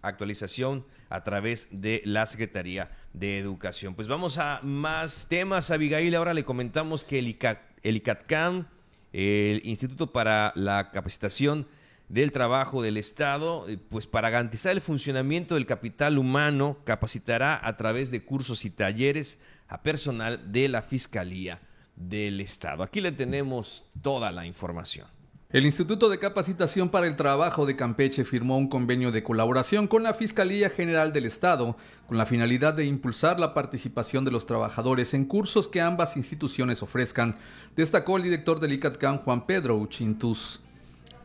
[0.02, 3.95] actualización a través de la Secretaría de Educación.
[3.95, 6.13] Pues vamos a más temas, Abigail.
[6.15, 8.67] Ahora le comentamos que el, ICATCAM,
[9.12, 11.67] el Instituto para la Capacitación
[12.08, 17.78] del Trabajo del Estado, eh, pues para garantizar el funcionamiento del capital humano, capacitará a
[17.78, 21.62] través de cursos y talleres a personal de la Fiscalía
[21.95, 22.84] del Estado.
[22.84, 25.08] Aquí le tenemos toda la información.
[25.52, 30.04] El Instituto de Capacitación para el Trabajo de Campeche firmó un convenio de colaboración con
[30.04, 35.16] la Fiscalía General del Estado con la finalidad de impulsar la participación de los trabajadores
[35.16, 37.36] en cursos que ambas instituciones ofrezcan,
[37.76, 40.62] destacó el director del ICATCAM Juan Pedro Uchintus.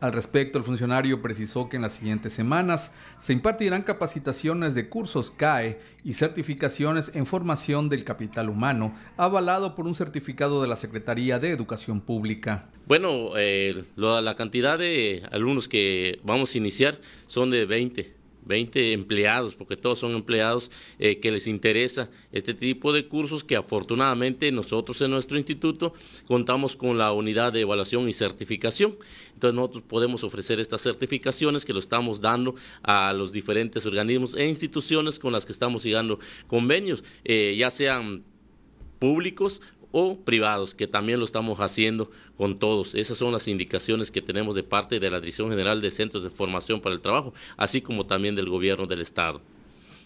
[0.05, 5.31] Al respecto, el funcionario precisó que en las siguientes semanas se impartirán capacitaciones de cursos
[5.31, 11.39] CAE y certificaciones en formación del capital humano, avalado por un certificado de la Secretaría
[11.39, 12.69] de Educación Pública.
[12.85, 18.14] Bueno, eh, la cantidad de alumnos que vamos a iniciar son de 20
[18.45, 23.55] 20 empleados, porque todos son empleados eh, que les interesa este tipo de cursos que
[23.55, 25.93] afortunadamente nosotros en nuestro instituto
[26.25, 28.97] contamos con la unidad de evaluación y certificación.
[29.33, 34.47] Entonces nosotros podemos ofrecer estas certificaciones que lo estamos dando a los diferentes organismos e
[34.47, 38.23] instituciones con las que estamos llegando convenios, eh, ya sean
[38.99, 39.61] públicos
[39.97, 42.95] o privados, que también lo estamos haciendo con todos.
[42.95, 46.29] Esas son las indicaciones que tenemos de parte de la Dirección General de Centros de
[46.29, 49.41] Formación para el Trabajo, así como también del Gobierno del Estado.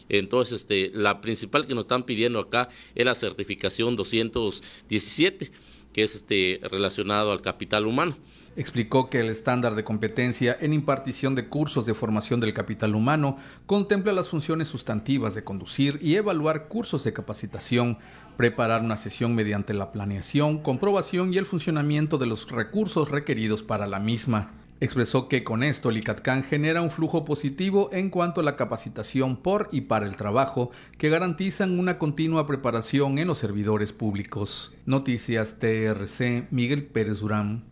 [0.08, 5.52] Entonces, este, la principal que nos están pidiendo acá es la certificación 217,
[5.92, 8.16] que es este, relacionado al capital humano.
[8.56, 13.38] Explicó que el estándar de competencia en impartición de cursos de formación del capital humano
[13.66, 17.98] contempla las funciones sustantivas de conducir y evaluar cursos de capacitación,
[18.40, 23.86] preparar una sesión mediante la planeación, comprobación y el funcionamiento de los recursos requeridos para
[23.86, 24.54] la misma.
[24.80, 29.36] Expresó que con esto el ICATCAN genera un flujo positivo en cuanto a la capacitación
[29.36, 34.74] por y para el trabajo que garantizan una continua preparación en los servidores públicos.
[34.86, 37.66] Noticias TRC Miguel Pérez Durán.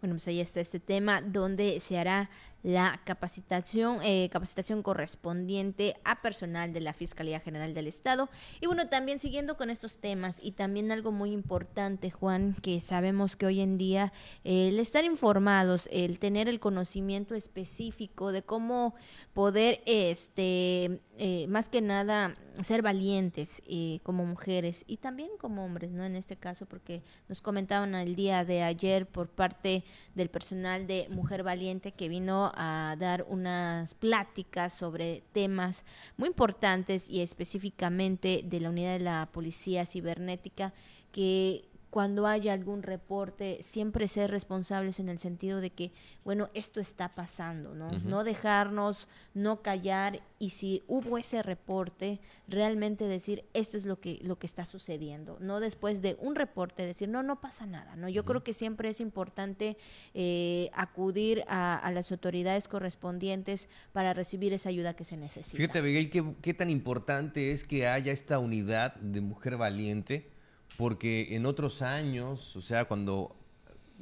[0.00, 2.30] Bueno, pues ahí está este tema donde se hará
[2.62, 8.28] la capacitación, eh, capacitación correspondiente a personal de la Fiscalía General del Estado.
[8.60, 13.36] Y bueno, también siguiendo con estos temas y también algo muy importante, Juan, que sabemos
[13.36, 14.12] que hoy en día
[14.44, 18.94] el estar informados, el tener el conocimiento específico de cómo
[19.34, 25.90] poder, este, eh, más que nada, ser valientes eh, como mujeres y también como hombres,
[25.90, 26.04] ¿no?
[26.04, 31.08] En este caso, porque nos comentaban el día de ayer por parte del personal de
[31.10, 35.84] Mujer Valiente que vino a dar unas pláticas sobre temas
[36.16, 40.72] muy importantes y específicamente de la unidad de la policía cibernética
[41.12, 46.80] que cuando haya algún reporte, siempre ser responsables en el sentido de que, bueno, esto
[46.80, 47.90] está pasando, ¿no?
[47.90, 54.18] No dejarnos, no callar y si hubo ese reporte, realmente decir esto es lo que,
[54.22, 58.08] lo que está sucediendo, no después de un reporte decir, no, no pasa nada, ¿no?
[58.08, 59.78] Yo creo que siempre es importante
[60.12, 65.56] eh, acudir a, las autoridades correspondientes para recibir esa ayuda que se necesita.
[65.56, 70.37] Fíjate, Miguel, qué, qué tan importante es que haya esta unidad de mujer valiente
[70.76, 73.34] porque en otros años, o sea, cuando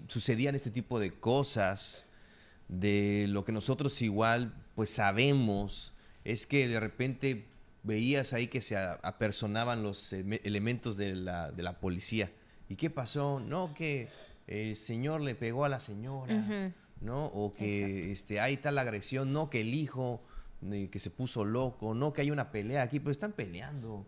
[0.09, 2.07] sucedían este tipo de cosas,
[2.69, 5.93] de lo que nosotros igual pues sabemos,
[6.25, 7.47] es que de repente
[7.83, 12.33] veías ahí que se apersonaban los elementos de la, de la policía.
[12.69, 13.41] ¿Y qué pasó?
[13.41, 14.09] No, que
[14.47, 17.27] el señor le pegó a la señora, ¿no?
[17.27, 20.21] O que este, hay tal agresión, no, que el hijo
[20.63, 24.07] eh, que se puso loco, no, que hay una pelea aquí, pero están peleando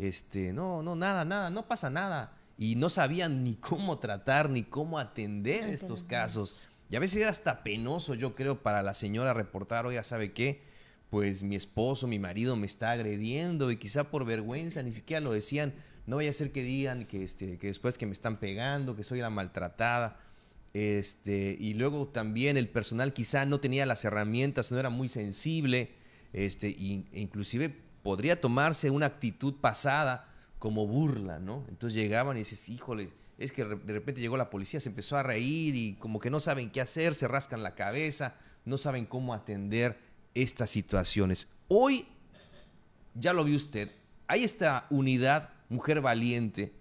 [0.00, 2.32] este, no, no, nada, nada, no pasa nada.
[2.56, 6.56] Y no sabían ni cómo tratar, ni cómo atender estos casos.
[6.88, 10.62] Y a veces era hasta penoso, yo creo, para la señora reportar, oiga, ¿sabe qué?
[11.10, 15.32] Pues mi esposo, mi marido me está agrediendo y quizá por vergüenza ni siquiera lo
[15.32, 15.74] decían.
[16.06, 19.04] No vaya a ser que digan que, este, que después que me están pegando, que
[19.04, 20.18] soy la maltratada.
[20.72, 25.90] Este, y luego también el personal quizá no tenía las herramientas, no era muy sensible,
[26.32, 31.64] este, e inclusive podría tomarse una actitud pasada como burla, ¿no?
[31.68, 35.22] Entonces llegaban y dices, híjole, es que de repente llegó la policía, se empezó a
[35.22, 38.34] reír y como que no saben qué hacer, se rascan la cabeza,
[38.66, 39.98] no saben cómo atender
[40.34, 41.48] estas situaciones.
[41.68, 42.06] Hoy,
[43.14, 43.90] ya lo vio usted,
[44.28, 46.72] hay esta unidad, mujer valiente,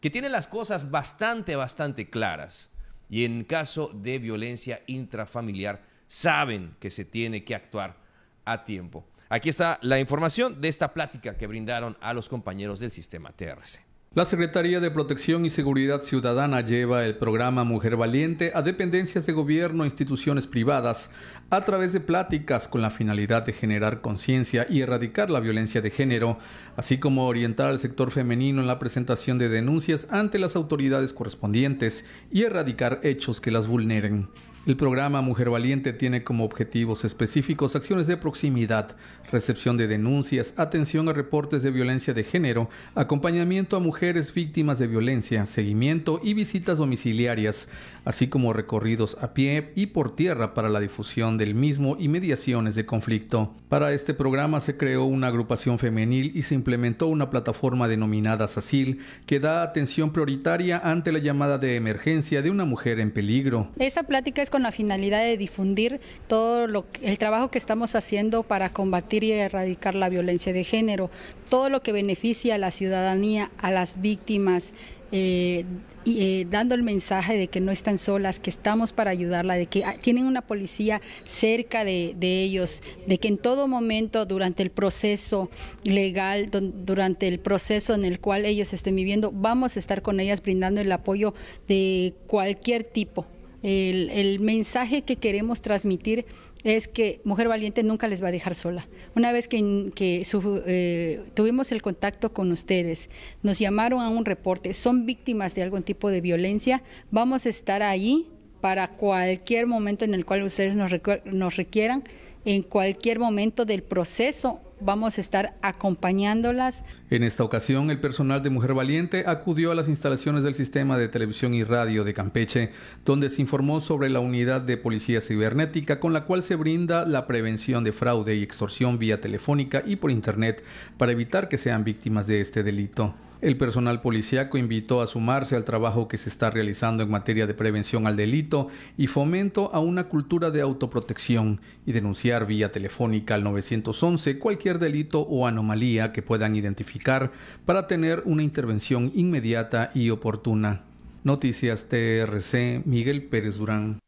[0.00, 2.70] que tiene las cosas bastante, bastante claras.
[3.08, 7.96] Y en caso de violencia intrafamiliar, saben que se tiene que actuar
[8.44, 9.06] a tiempo.
[9.32, 13.80] Aquí está la información de esta plática que brindaron a los compañeros del sistema TRC.
[14.12, 19.32] La Secretaría de Protección y Seguridad Ciudadana lleva el programa Mujer Valiente a dependencias de
[19.32, 21.10] gobierno e instituciones privadas
[21.48, 25.90] a través de pláticas con la finalidad de generar conciencia y erradicar la violencia de
[25.90, 26.38] género,
[26.76, 32.04] así como orientar al sector femenino en la presentación de denuncias ante las autoridades correspondientes
[32.30, 34.28] y erradicar hechos que las vulneren.
[34.64, 38.94] El programa Mujer Valiente tiene como objetivos específicos acciones de proximidad,
[39.32, 44.86] recepción de denuncias, atención a reportes de violencia de género, acompañamiento a mujeres víctimas de
[44.86, 47.68] violencia, seguimiento y visitas domiciliarias,
[48.04, 52.76] así como recorridos a pie y por tierra para la difusión del mismo y mediaciones
[52.76, 53.52] de conflicto.
[53.68, 59.00] Para este programa se creó una agrupación femenil y se implementó una plataforma denominada SACIL
[59.26, 63.68] que da atención prioritaria ante la llamada de emergencia de una mujer en peligro.
[64.06, 69.24] Plática con la finalidad de difundir todo lo, el trabajo que estamos haciendo para combatir
[69.24, 71.10] y erradicar la violencia de género,
[71.48, 74.72] todo lo que beneficia a la ciudadanía, a las víctimas,
[75.10, 75.64] eh,
[76.04, 79.66] y, eh, dando el mensaje de que no están solas, que estamos para ayudarla, de
[79.66, 85.50] que tienen una policía cerca de, ellos, de que en todo momento durante el proceso
[85.84, 90.42] legal, durante el proceso en el cual ellos estén viviendo, vamos a estar con ellas
[90.42, 91.34] brindando el apoyo
[91.68, 93.26] de cualquier tipo.
[93.62, 96.26] El, mensaje que queremos transmitir
[96.64, 98.86] es que Mujer Valiente nunca les va a dejar sola.
[99.14, 100.24] Una vez que,
[100.66, 103.08] eh, tuvimos el contacto con ustedes,
[103.42, 107.82] nos llamaron a un reporte, son víctimas de algún tipo de violencia, vamos a estar
[107.82, 108.28] ahí
[108.60, 110.92] para cualquier momento en el cual ustedes nos,
[111.24, 112.04] nos requieran,
[112.44, 116.84] en cualquier momento del proceso vamos a estar acompañándolas.
[117.10, 121.08] En esta ocasión, el personal de Mujer Valiente acudió a las instalaciones del sistema de
[121.08, 122.72] televisión y radio de Campeche,
[123.04, 127.26] donde se informó sobre la unidad de policía cibernética con la cual se brinda la
[127.26, 130.62] prevención de fraude y extorsión vía telefónica y por Internet
[130.98, 133.14] para evitar que sean víctimas de este delito.
[133.42, 137.54] El personal policíaco invitó a sumarse al trabajo que se está realizando en materia de
[137.54, 143.42] prevención al delito y fomento a una cultura de autoprotección y denunciar vía telefónica al
[143.42, 147.32] 911 cualquier delito o anomalía que puedan identificar
[147.66, 150.82] para tener una intervención inmediata y oportuna.
[151.24, 154.01] Noticias TRC Miguel Pérez Durán.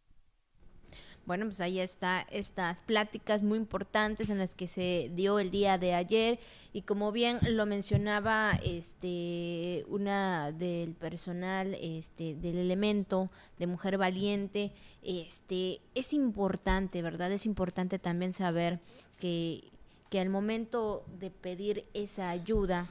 [1.26, 5.78] Bueno, pues ahí está estas pláticas muy importantes en las que se dio el día
[5.78, 6.38] de ayer
[6.74, 14.72] y como bien lo mencionaba este una del personal este del elemento de mujer valiente,
[15.02, 17.32] este es importante, ¿verdad?
[17.32, 18.80] Es importante también saber
[19.18, 19.70] que
[20.10, 22.88] que al momento de pedir esa ayuda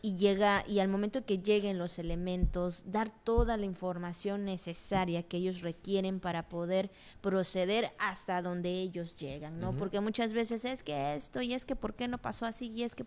[0.00, 5.38] y llega y al momento que lleguen los elementos dar toda la información necesaria que
[5.38, 9.76] ellos requieren para poder proceder hasta donde ellos llegan, ¿no?
[9.76, 12.84] Porque muchas veces es que esto y es que por qué no pasó así y
[12.84, 13.04] es que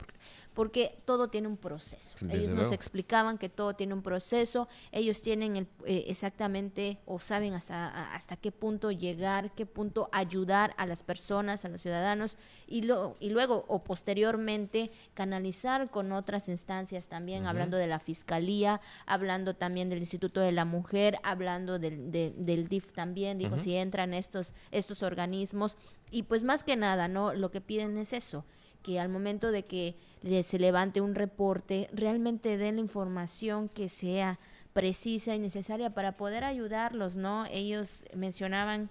[0.53, 2.15] porque, todo tiene un proceso.
[2.29, 7.53] ellos nos explicaban que todo tiene un proceso, ellos tienen el, eh, exactamente o saben
[7.53, 12.83] hasta hasta qué punto llegar, qué punto ayudar a las personas, a los ciudadanos y
[12.83, 19.55] lo y luego o posteriormente canalizar con otras instancias también, hablando de la Fiscalía, hablando
[19.55, 24.53] también del Instituto de la Mujer, hablando del, del DIF también, digo, si entran estos,
[24.71, 25.77] estos organismos.
[26.11, 27.33] Y pues más que nada, ¿no?
[27.33, 28.45] Lo que piden es eso,
[28.83, 29.95] que al momento de que
[30.43, 34.39] se levante un reporte, realmente den la información que sea
[34.73, 37.45] precisa y necesaria para poder ayudarlos, ¿no?
[37.51, 38.89] Ellos mencionaban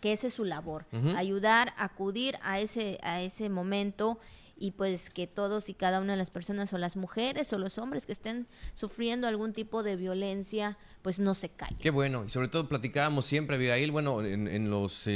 [0.00, 0.84] que esa es su labor,
[1.16, 4.18] ayudar, acudir a ese, a ese momento
[4.56, 7.78] y pues que todos y cada una de las personas o las mujeres o los
[7.78, 11.78] hombres que estén sufriendo algún tipo de violencia pues no se callen.
[11.78, 15.06] Qué bueno, y sobre todo platicábamos siempre, Abigail, bueno, en, los,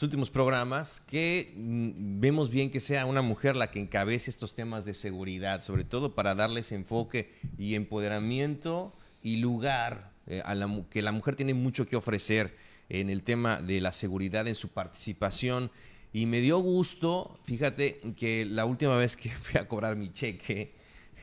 [0.00, 4.84] últimos programas, que mm, vemos bien que sea una mujer la que encabece estos temas
[4.84, 11.02] de seguridad, sobre todo para darles enfoque y empoderamiento y lugar eh, a la, que
[11.02, 12.56] la mujer tiene mucho que ofrecer
[12.88, 15.70] en el tema de la seguridad, en su participación
[16.12, 20.74] y me dio gusto, fíjate, que la última vez que fui a cobrar mi cheque,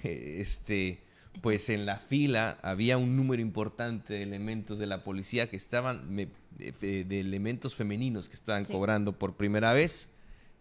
[0.04, 1.04] este,
[1.42, 6.16] pues en la fila había un número importante de elementos de la policía que estaban,
[6.16, 10.10] de, elementos femeninos que estaban cobrando por primera vez.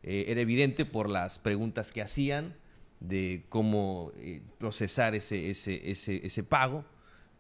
[0.03, 2.57] Eh, era evidente por las preguntas que hacían
[3.01, 6.85] de cómo eh, procesar ese, ese, ese, ese pago.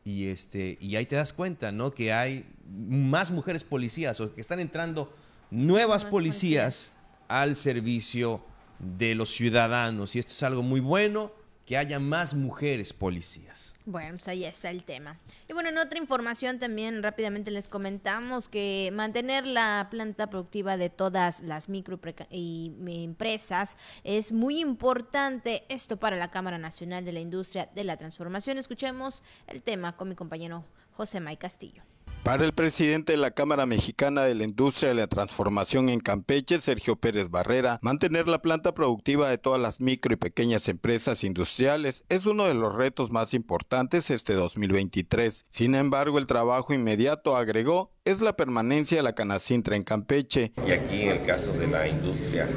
[0.05, 1.92] Y, este, y ahí te das cuenta, ¿no?
[1.92, 5.14] Que hay más mujeres policías o que están entrando
[5.53, 6.97] nuevas policías
[7.29, 8.43] al servicio
[8.79, 10.17] de los ciudadanos.
[10.17, 11.31] Y esto es algo muy bueno,
[11.67, 13.73] que haya más mujeres policías.
[13.85, 15.19] Bueno, pues ahí está el tema.
[15.49, 20.88] Y bueno, en otra información también rápidamente les comentamos que mantener la planta productiva de
[20.88, 25.65] todas las micro y empresas es muy importante.
[25.69, 28.59] Esto para la Cámara Nacional de la Industria de la Transformación.
[28.59, 31.83] Escuchemos el tema con mi compañero José May Castillo.
[32.23, 36.59] Para el presidente de la Cámara Mexicana de la Industria de la Transformación en Campeche,
[36.59, 42.05] Sergio Pérez Barrera, mantener la planta productiva de todas las micro y pequeñas empresas industriales
[42.09, 45.47] es uno de los retos más importantes este 2023.
[45.51, 50.53] Sin embargo, el trabajo inmediato, agregó, es la permanencia de la Canacintra en Campeche.
[50.65, 52.49] Y aquí en el caso de la industria,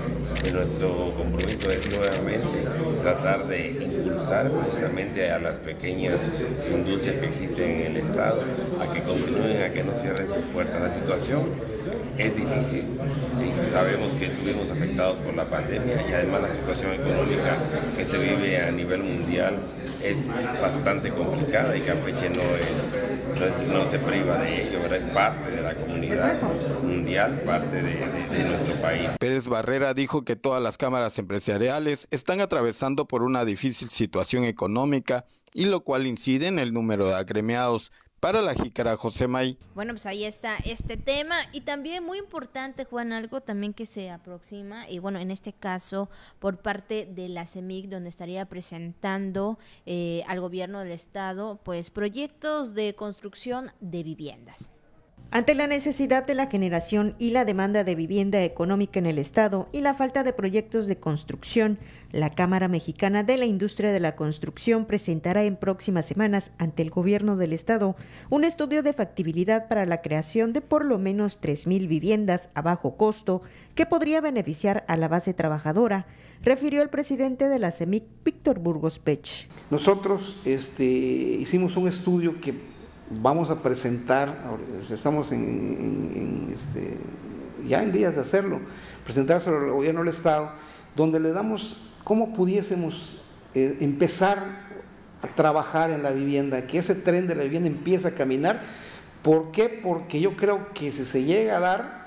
[0.54, 2.66] nuestro compromiso es nuevamente
[3.02, 3.72] tratar de
[4.28, 6.20] precisamente a las pequeñas
[6.74, 8.44] industrias que existen en el Estado
[8.80, 10.82] a que continúen, a que no cierren sus puertas.
[10.82, 11.44] La situación
[12.18, 12.86] es difícil,
[13.72, 17.58] sabemos que estuvimos afectados por la pandemia y además la situación económica
[17.96, 19.56] que se vive a nivel mundial
[20.10, 20.18] es
[20.62, 24.98] bastante complicada y Campeche no, es, no, se priva de ello, ¿verdad?
[24.98, 26.40] es parte de la comunidad
[26.84, 29.12] mundial, parte de, nuestro país.
[29.20, 35.26] Pérez Barrera dijo que todas las cámaras empresariales están atravesando por una difícil situación económica
[35.54, 37.92] y lo cual incide en el número de agremiados
[38.26, 39.56] para la jícara José May.
[39.76, 44.10] Bueno, pues ahí está este tema y también muy importante, Juan, algo también que se
[44.10, 46.10] aproxima y bueno, en este caso
[46.40, 52.74] por parte de la CEMIC, donde estaría presentando eh, al gobierno del estado, pues proyectos
[52.74, 54.72] de construcción de viviendas.
[55.36, 59.68] Ante la necesidad de la generación y la demanda de vivienda económica en el Estado
[59.74, 61.78] y la falta de proyectos de construcción,
[62.14, 66.90] la Cámara Mexicana de la Industria de la Construcción presentará en próximas semanas ante el
[66.90, 67.98] Gobierno del Estado
[68.30, 72.96] un estudio de factibilidad para la creación de por lo menos 3.000 viviendas a bajo
[72.96, 73.42] costo
[73.76, 76.06] que podría beneficiar a la base trabajadora,
[76.44, 79.50] refirió el presidente de la CEMIC, Víctor Burgos Pech.
[79.70, 82.74] Nosotros este, hicimos un estudio que
[83.10, 84.36] vamos a presentar,
[84.90, 86.98] estamos en, este,
[87.68, 88.60] ya en días de hacerlo,
[89.04, 90.52] presentárselo al gobierno del Estado,
[90.96, 93.22] donde le damos cómo pudiésemos
[93.54, 94.40] eh, empezar
[95.22, 98.62] a trabajar en la vivienda, que ese tren de la vivienda empiece a caminar.
[99.22, 99.82] ¿Por qué?
[99.84, 102.05] Porque yo creo que si se llega a dar,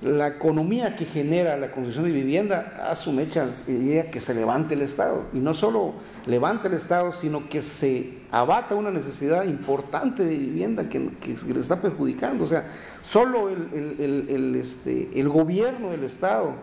[0.00, 4.74] la economía que genera la construcción de vivienda a su mecha idea que se levante
[4.74, 5.24] el Estado.
[5.32, 5.94] Y no solo
[6.26, 11.82] levante el Estado, sino que se abata una necesidad importante de vivienda que, le está
[11.82, 12.44] perjudicando.
[12.44, 12.66] O sea,
[13.00, 16.54] solo el, este, el gobierno del Estado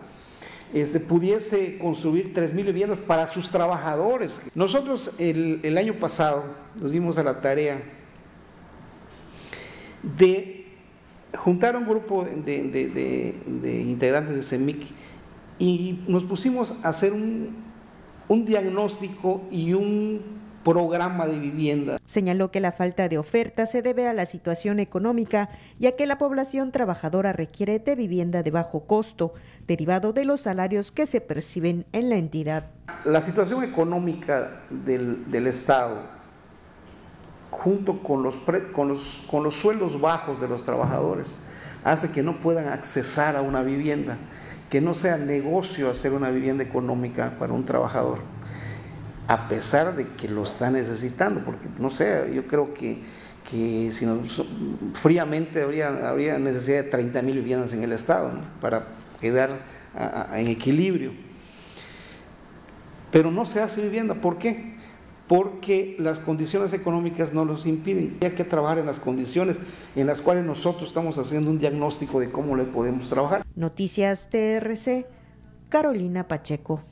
[0.72, 4.32] este, pudiese construir 3.000 viviendas para sus trabajadores.
[4.54, 7.82] Nosotros el, el año pasado nos dimos a la tarea
[10.02, 10.55] de
[11.36, 13.34] juntaron un grupo de,
[13.86, 14.86] integrantes de CEMIC
[15.58, 17.56] y nos pusimos a hacer un,
[18.28, 21.98] un diagnóstico y un programa de vivienda.
[22.06, 26.18] Señaló que la falta de oferta se debe a la situación económica, ya que la
[26.18, 29.34] población trabajadora requiere de vivienda de bajo costo,
[29.68, 32.70] derivado de los salarios que se perciben en la entidad.
[33.04, 36.15] La situación económica del, del Estado
[37.58, 38.38] junto con los,
[38.72, 41.40] con, los, con los sueldos bajos de los trabajadores,
[41.84, 44.18] hace que no puedan accesar a una vivienda,
[44.68, 48.18] que no sea negocio hacer una vivienda económica para un trabajador,
[49.26, 52.98] a pesar de que lo está necesitando, porque no sé, yo creo que,
[53.50, 54.20] que si no,
[54.94, 58.86] fríamente habría, habría necesidad de 30 mil viviendas en el Estado para
[59.20, 59.50] quedar
[60.34, 61.12] en equilibrio.
[63.10, 64.75] Pero no se hace vivienda, ¿por qué?
[65.28, 68.16] Porque las condiciones económicas no los impiden.
[68.22, 69.58] Hay que trabajar en las condiciones
[69.94, 73.44] en las cuales nosotros estamos haciendo un diagnóstico de cómo le podemos trabajar.
[73.54, 75.06] Noticias TRC,
[75.68, 76.82] Carolina Pacheco.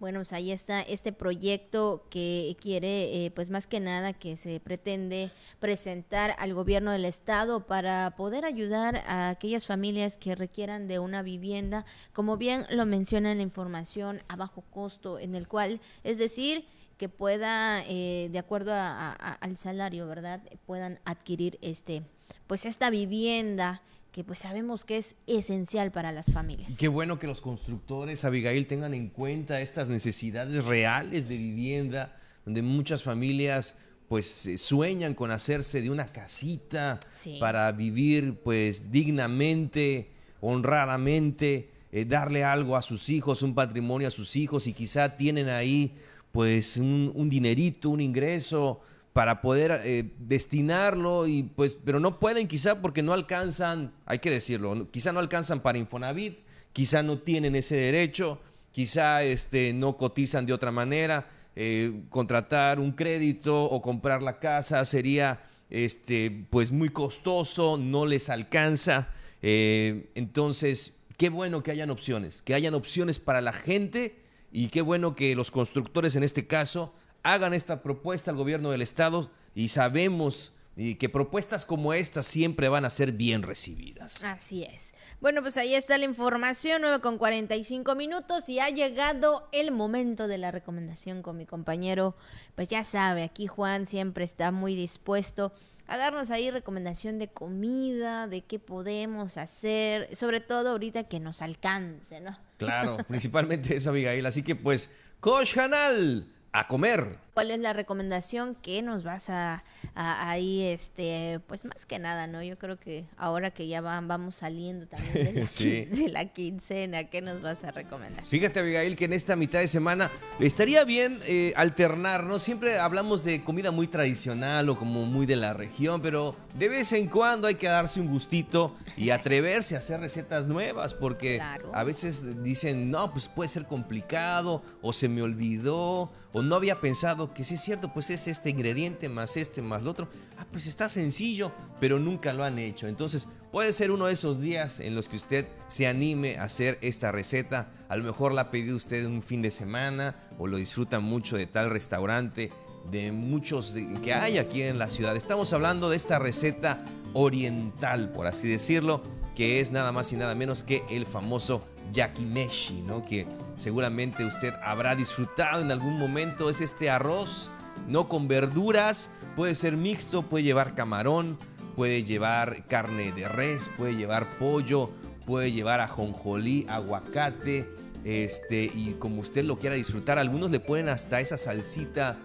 [0.00, 4.60] Bueno, pues ahí está este proyecto que quiere, eh, pues más que nada, que se
[4.60, 11.00] pretende presentar al gobierno del estado para poder ayudar a aquellas familias que requieran de
[11.00, 15.80] una vivienda, como bien lo menciona en la información, a bajo costo, en el cual,
[16.04, 16.64] es decir,
[16.98, 20.42] que pueda, eh, de acuerdo al salario, ¿verdad?
[20.66, 22.02] Puedan adquirir este,
[22.46, 26.76] pues esta vivienda que pues sabemos que es esencial para las familias.
[26.76, 32.62] Qué bueno que los constructores, Abigail, tengan en cuenta estas necesidades reales de vivienda, donde
[32.62, 33.76] muchas familias
[34.08, 36.98] pues sueñan con hacerse de una casita
[37.38, 44.34] para vivir pues dignamente, honradamente, eh, darle algo a sus hijos, un patrimonio a sus
[44.34, 45.94] hijos y quizá tienen ahí
[46.32, 48.80] pues un, dinerito, un ingreso
[49.12, 54.30] para poder eh, destinarlo y pues pero no pueden quizá porque no alcanzan, hay que
[54.30, 56.38] decirlo, quizá no alcanzan para Infonavit,
[56.72, 58.38] quizá no tienen ese derecho,
[58.70, 64.84] quizá este no cotizan de otra manera, eh, contratar un crédito o comprar la casa
[64.84, 69.08] sería este pues muy costoso, no les alcanza,
[69.42, 74.82] eh, entonces qué bueno que hayan opciones, que hayan opciones para la gente y qué
[74.82, 79.68] bueno que los constructores en este caso hagan esta propuesta al gobierno del estado y
[79.68, 80.52] sabemos
[80.98, 84.22] que propuestas como esta siempre van a ser bien recibidas.
[84.22, 84.94] Así es.
[85.20, 90.28] Bueno, pues ahí está la información, 9 con 45 minutos y ha llegado el momento
[90.28, 92.14] de la recomendación con mi compañero.
[92.54, 95.52] Pues ya sabe, aquí Juan siempre está muy dispuesto
[95.88, 101.40] a darnos ahí recomendación de comida, de qué podemos hacer, sobre todo ahorita que nos
[101.40, 102.38] alcance, ¿no?
[102.58, 104.24] Claro, principalmente eso, Abigail.
[104.26, 107.18] Así que pues, Coach Hanal, a comer.
[107.38, 109.62] ¿Cuál es la recomendación que nos vas a,
[109.94, 112.42] ahí, este, pues más que nada, ¿no?
[112.42, 117.40] Yo creo que ahora que ya van, vamos saliendo también de la, quincena, ¿qué nos
[117.40, 118.26] vas a recomendar?
[118.26, 120.10] Fíjate, Abigail, que en esta mitad de semana
[120.40, 122.40] estaría bien eh, alternar, ¿no?
[122.40, 126.92] Siempre hablamos de comida muy tradicional o como muy de la región, pero de vez
[126.92, 131.84] en cuando hay que darse un gustito y atreverse a hacer recetas nuevas, porque a
[131.84, 137.27] veces dicen, no, pues puede ser complicado, o se me olvidó, o no había pensado
[137.32, 140.08] que sí es cierto, pues es este ingrediente más este más lo otro.
[140.38, 142.86] Ah, pues está sencillo, pero nunca lo han hecho.
[142.86, 146.78] Entonces puede ser uno de esos días en los que usted se anime a hacer
[146.82, 147.70] esta receta.
[147.88, 151.36] A lo mejor la ha pedido usted un fin de semana o lo disfruta mucho
[151.36, 152.50] de tal restaurante,
[152.90, 155.16] de muchos que hay aquí en la ciudad.
[155.16, 159.02] Estamos hablando de esta receta oriental, por así decirlo,
[159.34, 161.62] que es nada más y nada menos que el famoso
[161.92, 163.04] yakimeshi, ¿no?
[163.04, 163.26] Que
[163.58, 166.48] seguramente usted habrá disfrutado en algún momento.
[166.48, 167.50] Es este arroz,
[167.86, 171.36] no con verduras, puede ser mixto, puede llevar camarón,
[171.76, 174.90] puede llevar carne de res, puede llevar pollo,
[175.26, 177.68] puede llevar ajonjolí, aguacate,
[178.04, 180.18] este, y como usted lo quiera disfrutar.
[180.18, 182.16] Algunos le ponen hasta esa salsita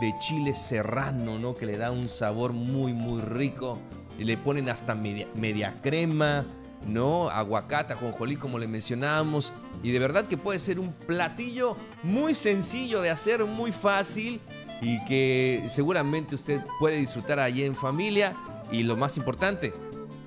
[0.00, 1.54] de chile serrano, ¿no?
[1.54, 3.78] Que le da un sabor muy, muy rico.
[4.18, 6.44] Y le ponen hasta media, media crema,
[6.86, 7.30] ¿no?
[7.30, 9.54] Aguacate, ajonjolí, como le mencionábamos.
[9.82, 14.40] Y de verdad que puede ser un platillo muy sencillo de hacer, muy fácil
[14.80, 18.36] y que seguramente usted puede disfrutar allí en familia.
[18.70, 19.72] Y lo más importante,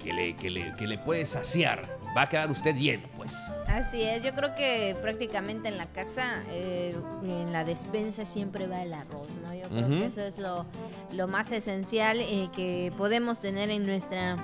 [0.04, 1.98] que le, que le, que le puede saciar.
[2.16, 3.34] Va a quedar usted lleno, pues.
[3.68, 8.84] Así es, yo creo que prácticamente en la casa, eh, en la despensa siempre va
[8.84, 9.54] el arroz, ¿no?
[9.54, 10.66] Yo creo que eso es lo,
[11.12, 14.38] lo más esencial eh, que podemos tener en nuestra,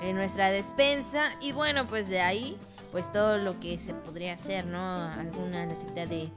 [0.00, 1.32] en nuestra despensa.
[1.42, 2.56] Y bueno, pues de ahí
[2.90, 4.80] pues todo lo que se podría hacer, ¿no?
[4.80, 6.30] Alguna necesidad de,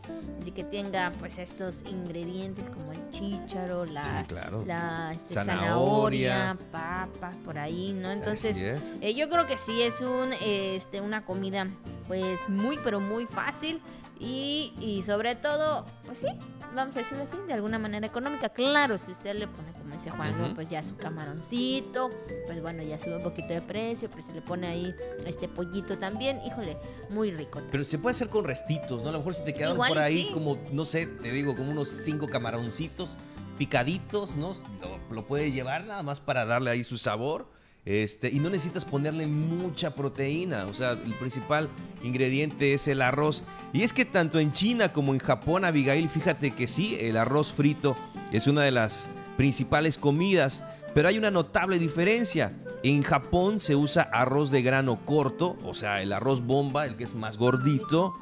[0.43, 4.25] de que tenga pues estos ingredientes como el chícharo, la,
[4.65, 6.57] la este, zanahoria.
[6.71, 8.11] papas por ahí, ¿no?
[8.11, 8.57] Entonces,
[9.01, 11.67] eh, yo creo que sí es un este una comida
[12.07, 13.81] pues muy pero muy fácil
[14.19, 16.27] y, y sobre todo, pues sí,
[16.75, 18.49] vamos a decirlo así, de alguna manera económica.
[18.49, 22.09] Claro, si usted le pone, como dice Juan, pues ya su camaroncito,
[22.45, 24.95] pues bueno, ya sube un poquito de precio, pero se le pone ahí
[25.25, 26.77] este pollito también, híjole,
[27.09, 27.61] muy rico.
[27.71, 29.09] Pero se puede hacer con restitos, ¿no?
[29.09, 31.89] A lo mejor si te quedan por ahí como, no sé, te digo, como unos
[31.89, 33.17] cinco camaroncitos
[33.57, 34.55] picaditos, ¿no?
[34.81, 37.47] Lo, lo puede llevar nada más para darle ahí su sabor
[37.83, 41.67] este, y no necesitas ponerle mucha proteína, o sea, el principal
[42.03, 43.43] ingrediente es el arroz.
[43.73, 47.51] Y es que tanto en China como en Japón, Abigail, fíjate que sí, el arroz
[47.51, 47.95] frito
[48.31, 50.63] es una de las principales comidas,
[50.93, 52.53] pero hay una notable diferencia.
[52.83, 57.03] En Japón se usa arroz de grano corto, o sea, el arroz bomba, el que
[57.03, 58.13] es más gordito,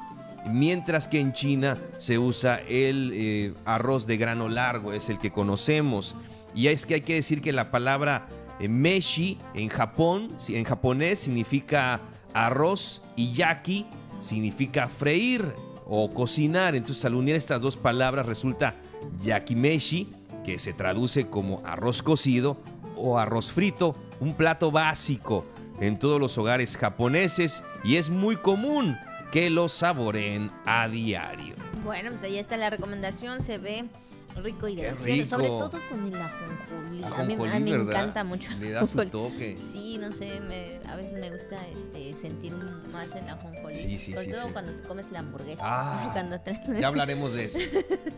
[0.50, 5.30] mientras que en China se usa el eh, arroz de grano largo, es el que
[5.30, 6.16] conocemos.
[6.54, 8.26] Y es que hay que decir que la palabra
[8.68, 12.00] meshi en Japón, en japonés significa
[12.34, 13.86] arroz y yaki
[14.20, 15.44] significa freír
[15.86, 16.76] o cocinar.
[16.76, 18.76] Entonces al unir estas dos palabras resulta
[19.22, 20.12] yakimeshi,
[20.44, 22.56] que se traduce como arroz cocido
[22.96, 25.44] o arroz frito, un plato básico
[25.80, 28.96] en todos los hogares japoneses y es muy común
[29.32, 31.54] que lo saboreen a diario.
[31.84, 33.84] Bueno, pues ahí está la recomendación, se ve
[34.36, 35.36] rico y delicioso.
[35.36, 37.04] Sobre todo con el ajonjolí.
[37.04, 38.52] a mí, me encanta mucho.
[38.60, 39.58] Le da su toque.
[39.72, 42.54] Sí, no sé, me, a veces me gusta este, sentir
[42.92, 43.76] más el ajonjolí.
[43.76, 45.62] Sí, sí, Sobre sí, todo cuando te comes la hamburguesa.
[45.64, 46.40] Ah, cuando
[46.78, 47.58] ya hablaremos de eso.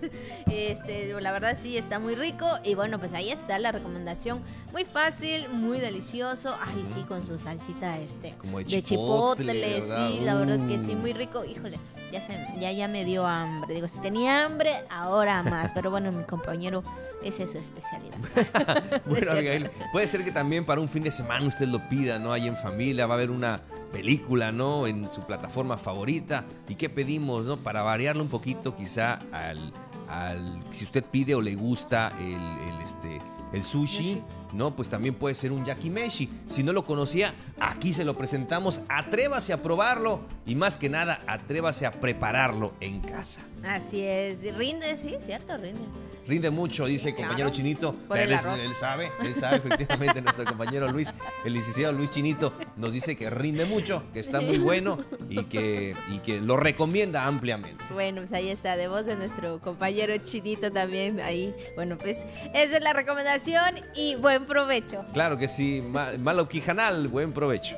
[0.50, 2.46] este, la verdad sí, está muy rico.
[2.64, 4.40] Y bueno, pues ahí está la recomendación.
[4.72, 6.56] Muy fácil, muy delicioso.
[6.60, 9.82] Ay, sí, con su salsita este, Como de de chipotle.
[9.82, 10.96] Sí, la verdad que sí, Uh.
[10.96, 11.44] muy rico.
[11.44, 11.78] Híjole,
[12.12, 13.74] ya, se, ya, ya me dio hambre.
[13.74, 15.72] Digo, si tenía hambre, ahora más.
[15.72, 16.82] Pero bueno, mi compañero,
[17.24, 18.16] esa es su especialidad.
[19.06, 22.32] Bueno, Abigail, puede ser que también para un fin de semana usted lo pida, ¿no?
[22.32, 23.60] Ahí en familia va a haber una
[23.92, 24.86] película, ¿no?
[24.86, 26.44] En su plataforma favorita.
[26.68, 27.56] ¿Y qué pedimos, no?
[27.56, 29.72] Para variarle un poquito quizá al,
[30.08, 33.20] al si usted pide o le gusta el, el, este,
[33.52, 34.22] el sushi,
[34.53, 34.74] ¿no?
[34.74, 36.30] Pues también puede ser un yakimeshi.
[36.46, 38.80] Si no lo conocía, aquí se lo presentamos.
[38.88, 43.40] Atrévase a probarlo y más que nada, atrévase a prepararlo en casa.
[43.64, 44.38] Así es.
[44.57, 45.80] Rinde, sí, cierto, rinde.
[46.26, 47.28] Rinde mucho, dice el claro.
[47.30, 47.92] compañero Chinito.
[47.94, 51.12] Por él, es- él sabe, él sabe, efectivamente, nuestro compañero Luis,
[51.44, 54.98] el licenciado Luis Chinito, nos dice que rinde mucho, que está muy bueno
[55.28, 57.82] y que, y que lo recomienda ampliamente.
[57.92, 61.54] Bueno, pues ahí está, de voz de nuestro compañero Chinito también ahí.
[61.74, 62.18] Bueno, pues
[62.54, 65.04] esa es la recomendación y buen provecho.
[65.12, 67.76] Claro que sí, Ma- Malo Quijanal, buen provecho.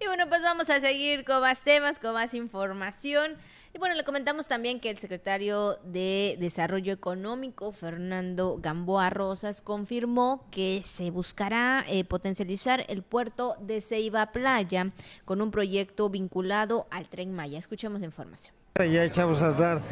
[0.00, 3.36] Y bueno, pues vamos a seguir con más temas, con más información.
[3.74, 10.46] Y bueno, le comentamos también que el secretario de Desarrollo Económico, Fernando Gamboa Rosas, confirmó
[10.50, 14.92] que se buscará eh, potencializar el puerto de Ceiba Playa
[15.24, 17.58] con un proyecto vinculado al Tren Maya.
[17.58, 18.61] Escuchemos la información.
[18.78, 19.82] Ya echamos a dar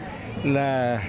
[0.42, 1.00] la,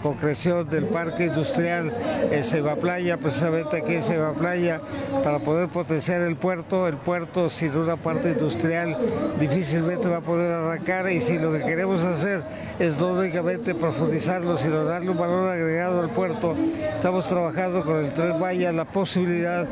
[0.00, 1.92] concreción del parque industrial
[2.30, 4.80] en Ceiba Playa, precisamente aquí en Ceiba Playa,
[5.24, 6.86] para poder potenciar el puerto.
[6.86, 8.96] El puerto sin una parte industrial
[9.40, 12.44] difícilmente va a poder arrancar y si lo que queremos hacer
[12.78, 16.54] es no únicamente profundizarlo, sino darle un valor agregado al puerto,
[16.94, 19.66] estamos trabajando con el Tren Maya la posibilidad,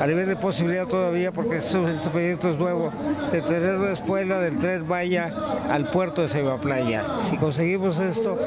[0.00, 1.78] a nivel de posibilidad todavía, porque este
[2.10, 2.90] proyecto es nuevo,
[3.30, 5.32] de tener una escuela del Tren Maya
[5.70, 6.95] al puerto de Ceiba Playa.
[7.20, 8.38] Si conseguimos esto,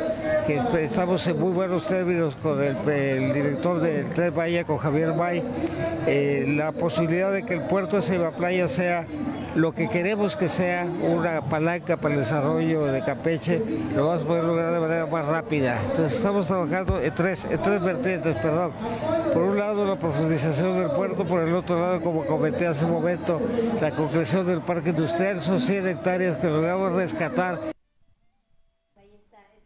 [0.46, 5.44] que estamos en muy buenos términos con el, director del Tren Maya, con Javier May,
[6.08, 9.06] eh, la posibilidad de que el puerto de Ceiba Playa sea
[9.56, 13.62] lo que queremos que sea una palanca para el desarrollo de Campeche,
[13.96, 15.78] lo vamos a poder lograr de manera más rápida.
[15.90, 18.72] Entonces estamos trabajando en tres, en tres vertientes, perdón.
[19.34, 22.92] Por un lado la profundización del puerto, por el otro lado, como comenté hace un
[22.92, 23.40] momento,
[23.82, 27.60] la concreción del parque industrial, son 100 hectáreas que logramos rescatar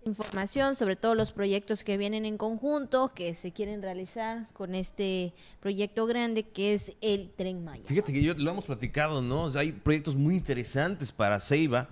[0.06, 5.34] información sobre todos los proyectos que vienen en conjunto, que se quieren realizar con este
[5.60, 7.84] proyecto grande que es el Tren Maya.
[7.86, 9.47] Fíjate que yo lo hemos platicado, ¿no?
[9.58, 11.89] hay proyectos muy interesantes para Ceiba.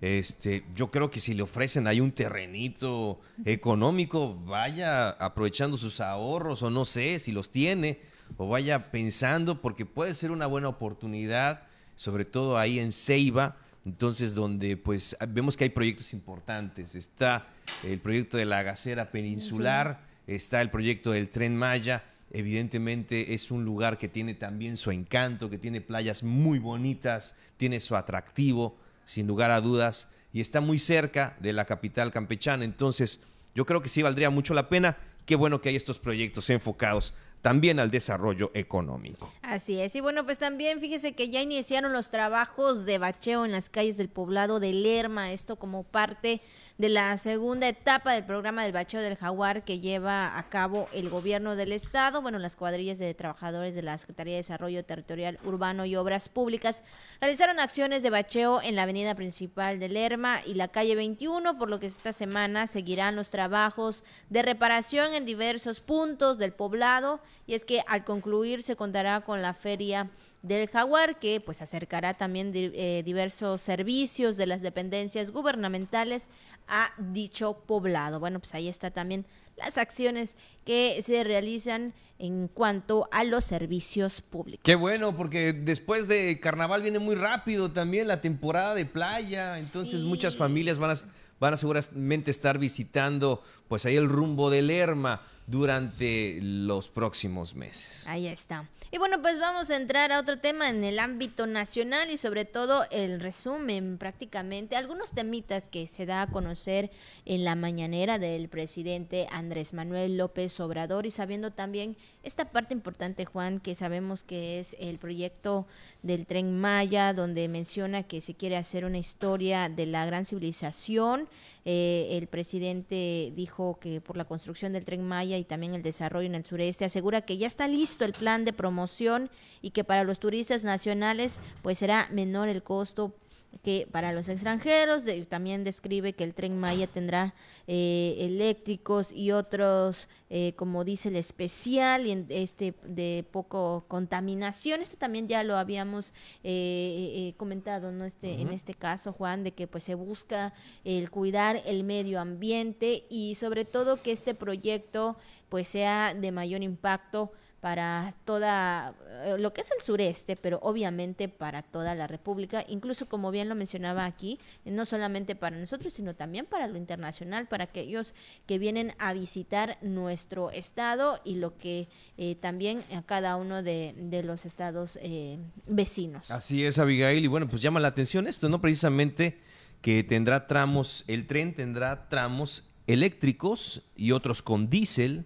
[0.00, 6.62] Este, yo creo que si le ofrecen ahí un terrenito económico, vaya aprovechando sus ahorros
[6.62, 8.00] o no sé si los tiene
[8.38, 11.64] o vaya pensando porque puede ser una buena oportunidad,
[11.96, 16.94] sobre todo ahí en Ceiba entonces donde pues vemos que hay proyectos importantes.
[16.94, 17.46] Está
[17.84, 23.64] el proyecto de la gasera peninsular, está el proyecto del tren Maya, evidentemente es un
[23.64, 29.26] lugar que tiene también su encanto, que tiene playas muy bonitas, tiene su atractivo, sin
[29.26, 32.64] lugar a dudas, y está muy cerca de la capital campechana.
[32.64, 33.20] Entonces,
[33.54, 34.96] yo creo que sí valdría mucho la pena.
[35.26, 39.32] Qué bueno que hay estos proyectos enfocados también al desarrollo económico.
[39.42, 39.96] Así es.
[39.96, 43.96] Y bueno, pues también fíjese que ya iniciaron los trabajos de bacheo en las calles
[43.96, 46.40] del poblado de Lerma, esto como parte
[46.80, 51.10] de la segunda etapa del programa del bacheo del jaguar que lleva a cabo el
[51.10, 55.84] gobierno del estado, bueno, las cuadrillas de trabajadores de la Secretaría de Desarrollo Territorial Urbano
[55.84, 56.82] y Obras Públicas
[57.20, 61.68] realizaron acciones de bacheo en la avenida principal de Lerma y la calle 21, por
[61.68, 67.20] lo que esta semana seguirán los trabajos de reparación en diversos puntos del poblado.
[67.46, 70.08] Y es que al concluir se contará con la feria
[70.42, 76.28] del Jaguar, que pues acercará también eh, diversos servicios de las dependencias gubernamentales
[76.66, 78.20] a dicho poblado.
[78.20, 79.26] Bueno, pues ahí está también
[79.56, 84.62] las acciones que se realizan en cuanto a los servicios públicos.
[84.64, 90.02] Qué bueno, porque después de carnaval viene muy rápido también la temporada de playa, entonces
[90.02, 90.94] muchas familias van a,
[91.38, 98.06] van a seguramente estar visitando pues ahí el rumbo del Lerma durante los próximos meses.
[98.06, 98.68] Ahí está.
[98.92, 102.44] Y bueno, pues vamos a entrar a otro tema en el ámbito nacional y sobre
[102.44, 106.90] todo el resumen prácticamente, algunos temitas que se da a conocer
[107.24, 113.24] en la mañanera del presidente Andrés Manuel López Obrador y sabiendo también esta parte importante,
[113.24, 115.66] Juan, que sabemos que es el proyecto
[116.02, 121.28] del tren Maya, donde menciona que se quiere hacer una historia de la gran civilización.
[121.64, 126.26] Eh, el presidente dijo que por la construcción del tren Maya y también el desarrollo
[126.26, 129.30] en el sureste, asegura que ya está listo el plan de promoción
[129.60, 133.14] y que para los turistas nacionales pues será menor el costo
[133.62, 137.34] que para los extranjeros también describe que el tren Maya tendrá
[137.66, 144.80] eh, eléctricos y otros, eh, como dice el especial, y este de poco contaminación.
[144.80, 148.04] Esto también ya lo habíamos eh, comentado, ¿no?
[148.04, 153.04] Este, En este caso, Juan, de que pues se busca el cuidar el medio ambiente
[153.10, 155.16] y sobre todo que este proyecto
[155.48, 158.94] pues sea de mayor impacto para toda
[159.24, 163.48] eh, lo que es el sureste, pero obviamente para toda la República, incluso como bien
[163.48, 168.14] lo mencionaba aquí, no solamente para nosotros, sino también para lo internacional, para aquellos
[168.46, 173.94] que vienen a visitar nuestro estado y lo que eh, también a cada uno de,
[174.24, 175.38] los estados eh,
[175.68, 176.30] vecinos.
[176.30, 178.60] Así es, Abigail, y bueno, pues llama la atención esto, ¿no?
[178.60, 179.38] Precisamente
[179.82, 185.24] que tendrá tramos, el tren tendrá tramos eléctricos y otros con diésel,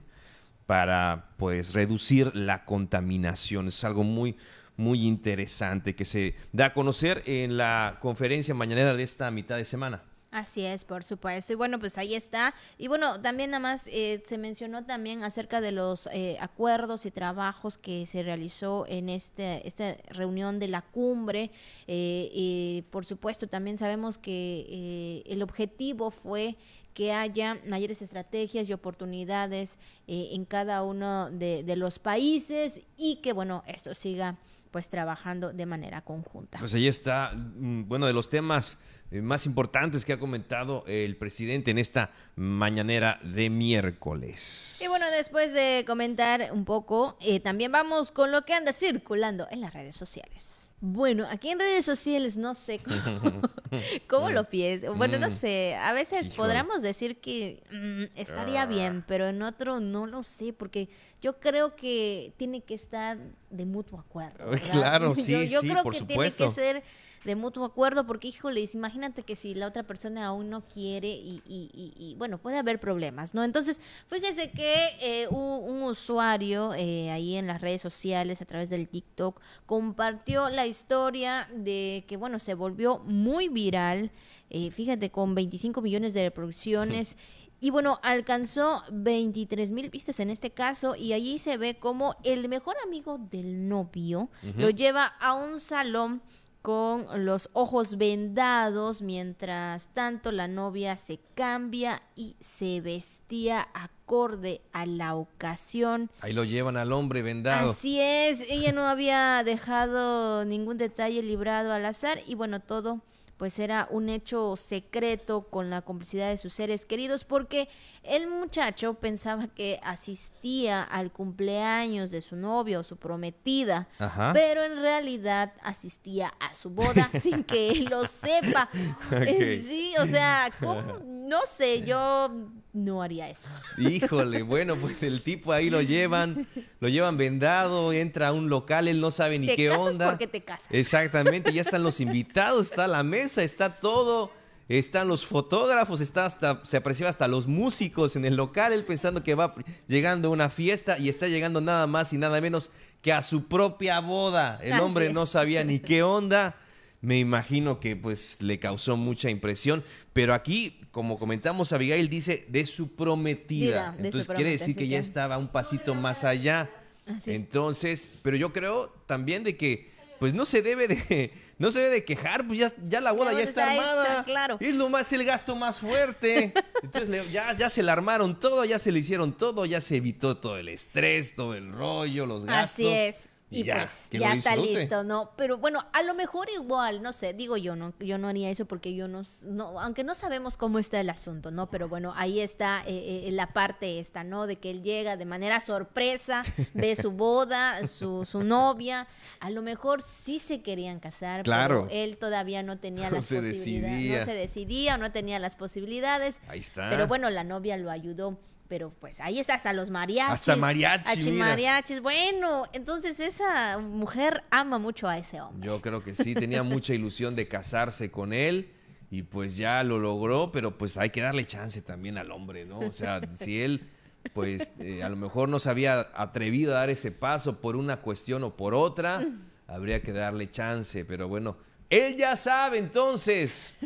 [0.66, 3.68] para pues reducir la contaminación.
[3.68, 4.36] Es algo muy
[4.76, 9.64] muy interesante que se da a conocer en la conferencia mañanera de esta mitad de
[9.64, 10.02] semana.
[10.34, 11.52] Así es, por supuesto.
[11.52, 12.56] Y bueno, pues ahí está.
[12.76, 17.12] Y bueno, también nada más eh, se mencionó también acerca de los eh, acuerdos y
[17.12, 21.52] trabajos que se realizó en este, esta reunión de la cumbre.
[21.86, 26.56] Eh, por supuesto, también sabemos que el objetivo fue
[26.94, 33.32] que haya mayores estrategias y oportunidades en cada uno de, de los países y que,
[33.32, 34.38] bueno, esto siga
[34.74, 36.58] pues trabajando de manera conjunta.
[36.58, 38.76] Pues ahí está, mm, bueno, de los temas
[39.12, 44.80] eh, más importantes que ha comentado el presidente en esta mañanera de miércoles.
[44.82, 49.46] Y bueno, después de comentar un poco, eh, también vamos con lo que anda circulando
[49.52, 50.63] en las redes sociales.
[50.86, 53.40] Bueno, aquí en redes sociales no sé cómo,
[54.06, 54.94] cómo lo pienso.
[54.94, 55.34] Bueno, no Mm.
[55.34, 60.52] sé, a veces podríamos decir que mm, estaría bien, pero en otro no lo sé,
[60.52, 60.90] porque
[61.22, 63.16] yo creo que tiene que estar
[63.56, 64.50] de mutuo acuerdo.
[64.70, 66.36] Claro, yo, sí, yo sí, creo por que supuesto.
[66.36, 66.82] tiene que ser
[67.24, 71.40] de mutuo acuerdo, porque híjoles, imagínate que si la otra persona aún no quiere y,
[71.46, 73.42] y- y- y, bueno, puede haber problemas, ¿no?
[73.44, 75.40] Entonces, fíjense que eh, un,
[75.76, 81.48] un usuario eh, ahí en las redes sociales, a través del TikTok, compartió la historia
[81.54, 84.10] de que, bueno, se volvió muy viral,
[84.50, 87.16] eh, fíjate, con 25 millones de reproducciones.
[87.60, 92.48] Y bueno, alcanzó 23 mil vistas en este caso y allí se ve como el
[92.48, 96.22] mejor amigo del novio lo lleva a un salón
[96.64, 104.86] con los ojos vendados, mientras tanto la novia se cambia y se vestía acorde a
[104.86, 106.10] la ocasión.
[106.22, 107.72] Ahí lo llevan al hombre vendado.
[107.72, 113.02] Así es, ella no había dejado ningún detalle librado al azar y bueno, todo
[113.36, 117.68] pues era un hecho secreto con la complicidad de sus seres queridos porque
[118.02, 124.32] el muchacho pensaba que asistía al cumpleaños de su novia o su prometida, Ajá.
[124.32, 128.68] pero en realidad asistía a su boda sin que él lo sepa.
[129.10, 131.00] Sí, o sea, ¿cómo?
[131.04, 132.30] no sé, yo
[132.74, 133.48] no haría eso.
[133.78, 136.46] Híjole, bueno, pues el tipo ahí lo llevan,
[136.80, 140.10] lo llevan vendado, entra a un local, él no sabe ni Te qué casas onda.
[140.10, 140.66] porque te casas.
[140.70, 144.32] Exactamente, ya están los invitados, está la mesa, está todo,
[144.68, 149.22] están los fotógrafos, está hasta, se aprecia hasta los músicos en el local, él pensando
[149.22, 149.54] que va
[149.86, 152.72] llegando a una fiesta y está llegando nada más y nada menos
[153.02, 154.58] que a su propia boda.
[154.62, 156.56] El hombre no sabía ni qué onda.
[157.04, 159.84] Me imagino que pues le causó mucha impresión,
[160.14, 163.66] pero aquí, como comentamos, Abigail dice de su prometida.
[163.66, 166.70] Diga, de su Entonces quiere decir que ya estaba un pasito más allá.
[167.06, 167.32] Así.
[167.34, 171.90] Entonces, pero yo creo también de que pues no se debe de no se debe
[171.96, 174.04] de quejar, pues ya, ya la boda ya está, está armada.
[174.06, 174.56] hecha, claro.
[174.60, 176.54] Es lo más el gasto más fuerte.
[176.82, 179.96] Entonces le- ya, ya se la armaron todo, ya se le hicieron todo, ya se
[179.96, 182.72] evitó todo el estrés, todo el rollo, los gastos.
[182.72, 183.28] Así es.
[183.50, 185.30] Y, ya, pues que ya lo está listo, ¿no?
[185.36, 188.64] Pero bueno, a lo mejor igual, no sé, digo yo, no, yo no haría eso
[188.64, 191.70] porque yo no, no aunque no sabemos cómo está el asunto, ¿no?
[191.70, 194.46] Pero bueno, ahí está eh, eh, la parte esta, ¿no?
[194.48, 196.42] De que él llega de manera sorpresa,
[196.74, 199.06] ve su boda, su, su novia,
[199.38, 201.86] a lo mejor sí se querían casar, Claro.
[201.88, 204.18] pero él todavía no tenía No las se posibilidades, decidía.
[204.20, 206.40] no se decidía, no tenía las posibilidades.
[206.48, 206.90] Ahí está.
[206.90, 208.36] Pero bueno, la novia lo ayudó.
[208.68, 210.32] Pero pues ahí está hasta los mariachis.
[210.32, 212.00] Hasta mariachi, mariachis.
[212.00, 215.66] Bueno, entonces esa mujer ama mucho a ese hombre.
[215.66, 218.72] Yo creo que sí, tenía mucha ilusión de casarse con él
[219.10, 222.80] y pues ya lo logró, pero pues hay que darle chance también al hombre, ¿no?
[222.80, 223.90] O sea, si él
[224.32, 227.98] pues eh, a lo mejor no se había atrevido a dar ese paso por una
[227.98, 229.26] cuestión o por otra,
[229.66, 231.58] habría que darle chance, pero bueno,
[231.90, 233.76] él ya sabe entonces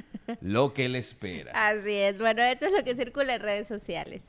[0.40, 1.52] lo que le espera.
[1.54, 2.18] Así es.
[2.18, 4.22] Bueno, esto es lo que circula en redes sociales.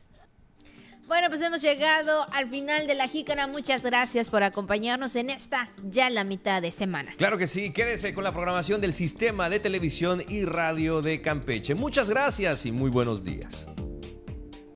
[1.09, 3.47] Bueno, pues hemos llegado al final de la jícara.
[3.47, 7.11] Muchas gracias por acompañarnos en esta ya la mitad de semana.
[7.17, 11.73] Claro que sí, quédese con la programación del Sistema de Televisión y Radio de Campeche.
[11.73, 13.65] Muchas gracias y muy buenos días.